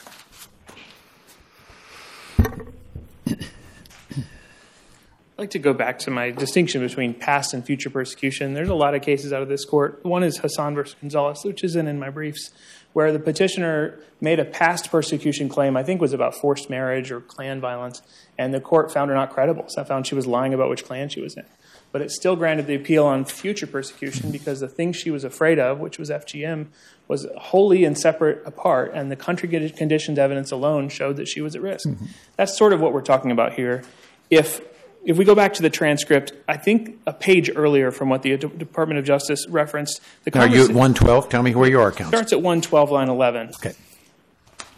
I'd 5.38 5.44
like 5.44 5.50
to 5.52 5.60
go 5.60 5.74
back 5.74 6.00
to 6.00 6.10
my 6.10 6.32
distinction 6.32 6.82
between 6.82 7.14
past 7.14 7.54
and 7.54 7.64
future 7.64 7.92
persecution. 7.92 8.56
There's 8.56 8.70
a 8.70 8.74
lot 8.74 8.96
of 8.96 9.04
cases 9.04 9.32
out 9.32 9.44
of 9.44 9.48
this 9.48 9.66
court. 9.66 10.04
One 10.04 10.24
is 10.24 10.38
Hassan 10.38 10.74
versus 10.74 10.96
Gonzales, 11.00 11.46
which 11.46 11.64
isn't 11.64 11.88
in 11.88 12.00
my 12.00 12.10
briefs, 12.10 12.50
where 12.94 13.12
the 13.12 13.20
petitioner 13.20 14.00
made 14.20 14.40
a 14.40 14.46
past 14.46 14.90
persecution 14.90 15.48
claim, 15.48 15.78
I 15.78 15.84
think 15.84 16.02
was 16.02 16.12
about 16.12 16.34
forced 16.34 16.72
marriage 16.72 17.12
or 17.12 17.22
clan 17.22 17.62
violence, 17.62 18.02
and 18.36 18.52
the 18.52 18.60
court 18.60 18.92
found 18.92 19.10
her 19.10 19.16
not 19.16 19.30
credible. 19.30 19.66
So 19.68 19.80
I 19.80 19.84
found 19.84 20.08
she 20.08 20.16
was 20.16 20.26
lying 20.26 20.56
about 20.56 20.72
which 20.72 20.84
clan 20.84 21.08
she 21.08 21.22
was 21.22 21.38
in. 21.38 21.46
But 21.92 22.02
it 22.02 22.10
still 22.10 22.36
granted 22.36 22.66
the 22.66 22.74
appeal 22.74 23.06
on 23.06 23.24
future 23.24 23.68
persecution 23.68 24.32
because 24.32 24.60
the 24.60 24.68
thing 24.68 24.92
she 24.92 25.12
was 25.12 25.24
afraid 25.24 25.60
of, 25.60 25.80
which 25.80 26.00
was 26.00 26.10
FGM, 26.10 26.70
was 27.08 27.28
wholly 27.38 27.86
and 27.86 27.96
separate 27.96 28.42
apart, 28.44 28.92
and 28.96 29.12
the 29.12 29.16
country 29.16 29.48
conditioned 29.70 30.18
evidence 30.18 30.52
alone 30.52 30.90
showed 30.90 31.18
that 31.18 31.28
she 31.28 31.42
was 31.42 31.56
at 31.56 31.62
risk. 31.62 31.88
Mm-hmm. 31.88 32.06
That's 32.38 32.58
sort 32.58 32.74
of 32.74 32.82
what 32.82 32.92
we're 32.92 33.02
talking 33.02 33.30
about 33.30 33.54
here. 33.54 33.84
If 34.32 34.62
if 35.08 35.18
we 35.18 35.24
go 35.24 35.34
back 35.34 35.54
to 35.54 35.62
the 35.62 35.70
transcript, 35.70 36.34
I 36.50 36.58
think 36.58 37.00
a 37.08 37.14
page 37.14 37.50
earlier 37.56 37.92
from 37.92 38.10
what 38.10 38.24
the 38.24 38.36
Department 38.36 39.00
of 39.00 39.06
Justice 39.06 39.48
referenced, 39.48 40.02
the 40.26 40.38
Are 40.38 40.48
you 40.50 40.66
at 40.66 40.68
112? 40.68 41.30
Tell 41.30 41.42
me 41.42 41.56
where 41.56 41.70
you 41.70 41.80
are, 41.80 41.92
counsel. 41.92 42.10
starts 42.10 42.34
at 42.34 42.40
112, 42.40 42.92
line 42.92 43.08
11. 43.08 43.52
Okay. 43.56 43.74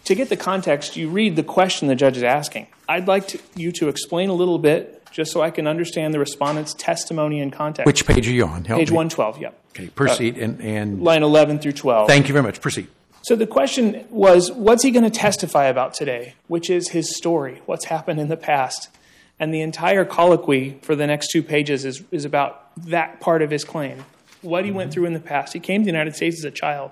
To 0.05 0.15
get 0.15 0.29
the 0.29 0.37
context, 0.37 0.95
you 0.95 1.09
read 1.09 1.35
the 1.35 1.41
question 1.41 1.87
the 1.87 1.95
judge 1.95 2.15
is 2.15 2.21
asking. 2.21 2.67
I'd 2.87 3.07
like 3.07 3.27
to, 3.29 3.39
you 3.55 3.71
to 3.73 3.89
explain 3.89 4.29
a 4.29 4.33
little 4.33 4.59
bit 4.59 5.03
just 5.11 5.31
so 5.31 5.41
I 5.41 5.49
can 5.49 5.65
understand 5.65 6.13
the 6.13 6.19
respondent's 6.19 6.75
testimony 6.75 7.39
and 7.39 7.51
context. 7.51 7.87
Which 7.87 8.05
page 8.05 8.27
are 8.27 8.31
you 8.31 8.45
on? 8.45 8.65
Help 8.65 8.79
Page 8.79 8.91
me. 8.91 8.97
112, 8.97 9.39
yep. 9.39 9.59
Okay, 9.71 9.87
proceed 9.87 10.37
uh, 10.37 10.43
and, 10.43 10.61
and 10.61 11.03
Line 11.03 11.23
11 11.23 11.57
through 11.57 11.71
12. 11.71 12.07
thank 12.07 12.27
you 12.27 12.33
very 12.33 12.43
much. 12.43 12.61
Proceed. 12.61 12.87
So 13.23 13.35
the 13.35 13.47
question 13.47 14.05
was, 14.11 14.51
what's 14.51 14.83
he 14.83 14.91
going 14.91 15.03
to 15.03 15.09
testify 15.09 15.65
about 15.65 15.95
today? 15.95 16.35
Which 16.47 16.69
is 16.69 16.89
his 16.89 17.17
story, 17.17 17.63
what's 17.65 17.85
happened 17.85 18.19
in 18.19 18.27
the 18.27 18.37
past. 18.37 18.89
And 19.39 19.53
the 19.53 19.61
entire 19.61 20.03
colloquy 20.03 20.79
for 20.81 20.95
the 20.95 21.07
next 21.07 21.31
two 21.31 21.41
pages 21.41 21.85
is, 21.85 22.03
is 22.11 22.25
about 22.25 22.71
that 22.87 23.21
part 23.21 23.41
of 23.41 23.49
his 23.49 23.63
claim, 23.63 24.03
what 24.41 24.65
he 24.65 24.71
went 24.71 24.91
through 24.91 25.05
in 25.05 25.13
the 25.13 25.19
past. 25.19 25.53
He 25.53 25.59
came 25.59 25.81
to 25.81 25.85
the 25.85 25.91
United 25.91 26.15
States 26.15 26.39
as 26.39 26.43
a 26.43 26.51
child, 26.51 26.91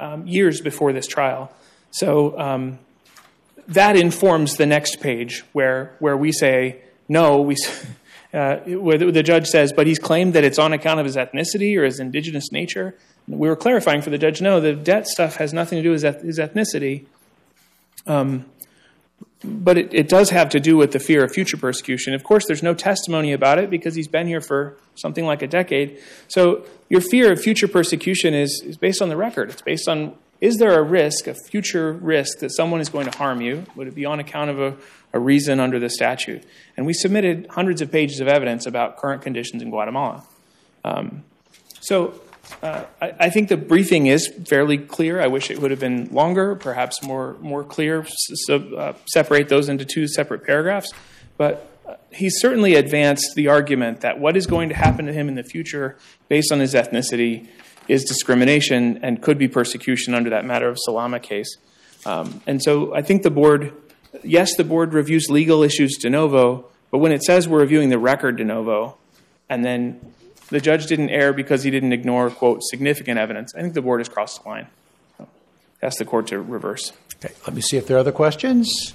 um, 0.00 0.26
years 0.26 0.60
before 0.60 0.92
this 0.92 1.06
trial. 1.06 1.52
So 1.90 2.38
um, 2.38 2.78
that 3.68 3.96
informs 3.96 4.56
the 4.56 4.66
next 4.66 5.00
page 5.00 5.44
where, 5.52 5.94
where 5.98 6.16
we 6.16 6.32
say, 6.32 6.80
no, 7.08 7.40
we, 7.40 7.56
uh, 8.34 8.56
where 8.56 8.98
the, 8.98 9.22
judge 9.22 9.46
says, 9.46 9.72
but 9.72 9.86
he's 9.86 9.98
claimed 9.98 10.34
that 10.34 10.44
it's 10.44 10.58
on 10.58 10.72
account 10.72 11.00
of 11.00 11.06
his 11.06 11.16
ethnicity 11.16 11.76
or 11.76 11.84
his 11.84 12.00
indigenous 12.00 12.50
nature. 12.50 12.96
We 13.28 13.48
were 13.48 13.56
clarifying 13.56 14.02
for 14.02 14.10
the 14.10 14.18
judge, 14.18 14.40
no, 14.40 14.60
the 14.60 14.74
debt 14.74 15.06
stuff 15.06 15.36
has 15.36 15.52
nothing 15.52 15.78
to 15.78 15.82
do 15.82 15.90
with 15.90 16.02
his 16.02 16.22
his 16.22 16.38
ethnicity. 16.38 17.06
Um, 18.06 18.44
but 19.44 19.78
it, 19.78 19.92
it 19.92 20.08
does 20.08 20.30
have 20.30 20.48
to 20.50 20.60
do 20.60 20.76
with 20.76 20.92
the 20.92 20.98
fear 20.98 21.22
of 21.24 21.32
future 21.32 21.56
persecution. 21.56 22.14
Of 22.14 22.24
course, 22.24 22.46
there's 22.46 22.62
no 22.62 22.74
testimony 22.74 23.32
about 23.32 23.58
it 23.58 23.70
because 23.70 23.94
he's 23.94 24.08
been 24.08 24.26
here 24.26 24.40
for 24.40 24.76
something 24.94 25.24
like 25.24 25.42
a 25.42 25.46
decade. 25.46 25.98
So 26.28 26.64
your 26.88 27.00
fear 27.00 27.32
of 27.32 27.40
future 27.40 27.68
persecution 27.68 28.34
is, 28.34 28.62
is 28.64 28.76
based 28.76 29.02
on 29.02 29.08
the 29.08 29.16
record. 29.16 29.50
It's 29.50 29.62
based 29.62 29.88
on 29.88 30.14
is 30.40 30.58
there 30.58 30.78
a 30.78 30.82
risk, 30.82 31.26
a 31.26 31.34
future 31.34 31.92
risk, 31.92 32.40
that 32.40 32.50
someone 32.50 32.80
is 32.80 32.90
going 32.90 33.10
to 33.10 33.16
harm 33.16 33.40
you? 33.40 33.64
Would 33.74 33.88
it 33.88 33.94
be 33.94 34.04
on 34.04 34.20
account 34.20 34.50
of 34.50 34.60
a, 34.60 34.76
a 35.14 35.18
reason 35.18 35.60
under 35.60 35.78
the 35.78 35.88
statute? 35.88 36.44
And 36.76 36.84
we 36.84 36.92
submitted 36.92 37.46
hundreds 37.50 37.80
of 37.80 37.90
pages 37.90 38.20
of 38.20 38.28
evidence 38.28 38.66
about 38.66 38.98
current 38.98 39.22
conditions 39.22 39.62
in 39.62 39.70
Guatemala. 39.70 40.24
Um, 40.84 41.24
so 41.80 42.20
uh, 42.62 42.84
I, 43.00 43.12
I 43.20 43.30
think 43.30 43.48
the 43.48 43.56
briefing 43.56 44.06
is 44.06 44.32
fairly 44.48 44.78
clear. 44.78 45.20
I 45.20 45.26
wish 45.26 45.50
it 45.50 45.58
would 45.58 45.70
have 45.70 45.80
been 45.80 46.08
longer, 46.12 46.54
perhaps 46.54 47.02
more 47.02 47.36
more 47.40 47.64
clear. 47.64 48.06
So, 48.06 48.56
uh, 48.76 48.94
separate 49.06 49.48
those 49.48 49.68
into 49.68 49.84
two 49.84 50.08
separate 50.08 50.44
paragraphs. 50.44 50.92
But 51.36 51.70
he 52.10 52.30
certainly 52.30 52.74
advanced 52.74 53.34
the 53.34 53.48
argument 53.48 54.00
that 54.00 54.18
what 54.18 54.36
is 54.36 54.46
going 54.46 54.70
to 54.70 54.74
happen 54.74 55.06
to 55.06 55.12
him 55.12 55.28
in 55.28 55.34
the 55.34 55.42
future, 55.42 55.96
based 56.28 56.50
on 56.52 56.60
his 56.60 56.74
ethnicity, 56.74 57.48
is 57.88 58.04
discrimination 58.04 58.98
and 59.02 59.22
could 59.22 59.38
be 59.38 59.48
persecution 59.48 60.14
under 60.14 60.30
that 60.30 60.44
matter 60.44 60.68
of 60.68 60.78
Salama 60.78 61.20
case. 61.20 61.56
Um, 62.04 62.40
and 62.46 62.62
so 62.62 62.94
I 62.94 63.02
think 63.02 63.22
the 63.22 63.30
board, 63.30 63.72
yes, 64.22 64.56
the 64.56 64.64
board 64.64 64.94
reviews 64.94 65.26
legal 65.28 65.62
issues 65.62 65.96
de 65.96 66.08
novo, 66.08 66.66
but 66.90 66.98
when 66.98 67.12
it 67.12 67.22
says 67.22 67.48
we're 67.48 67.60
reviewing 67.60 67.90
the 67.90 67.98
record 67.98 68.36
de 68.36 68.44
novo, 68.44 68.96
and 69.48 69.64
then 69.64 70.00
the 70.50 70.60
judge 70.60 70.86
didn't 70.86 71.10
err 71.10 71.32
because 71.32 71.62
he 71.62 71.70
didn't 71.70 71.92
ignore, 71.92 72.30
quote, 72.30 72.62
significant 72.62 73.18
evidence. 73.18 73.54
I 73.54 73.62
think 73.62 73.74
the 73.74 73.82
board 73.82 74.00
has 74.00 74.08
crossed 74.08 74.42
the 74.42 74.48
line. 74.48 74.66
Ask 75.82 75.98
the 75.98 76.04
court 76.04 76.28
to 76.28 76.40
reverse. 76.40 76.92
Okay, 77.16 77.34
let 77.46 77.54
me 77.54 77.60
see 77.60 77.76
if 77.76 77.86
there 77.86 77.96
are 77.96 78.00
other 78.00 78.12
questions. 78.12 78.94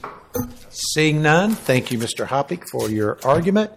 Seeing 0.70 1.22
none, 1.22 1.52
thank 1.52 1.92
you, 1.92 1.98
Mr. 1.98 2.28
Hoppock, 2.28 2.64
for 2.72 2.90
your 2.90 3.20
argument. 3.24 3.72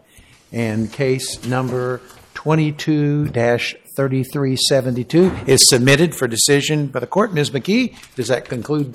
And 0.52 0.92
case 0.92 1.44
number 1.46 2.00
22 2.34 3.28
3372 3.28 5.32
is 5.46 5.68
submitted 5.68 6.14
for 6.14 6.26
decision 6.26 6.88
by 6.88 7.00
the 7.00 7.06
court. 7.06 7.32
Ms. 7.32 7.50
McKee, 7.50 7.96
does 8.14 8.28
that 8.28 8.46
conclude 8.46 8.92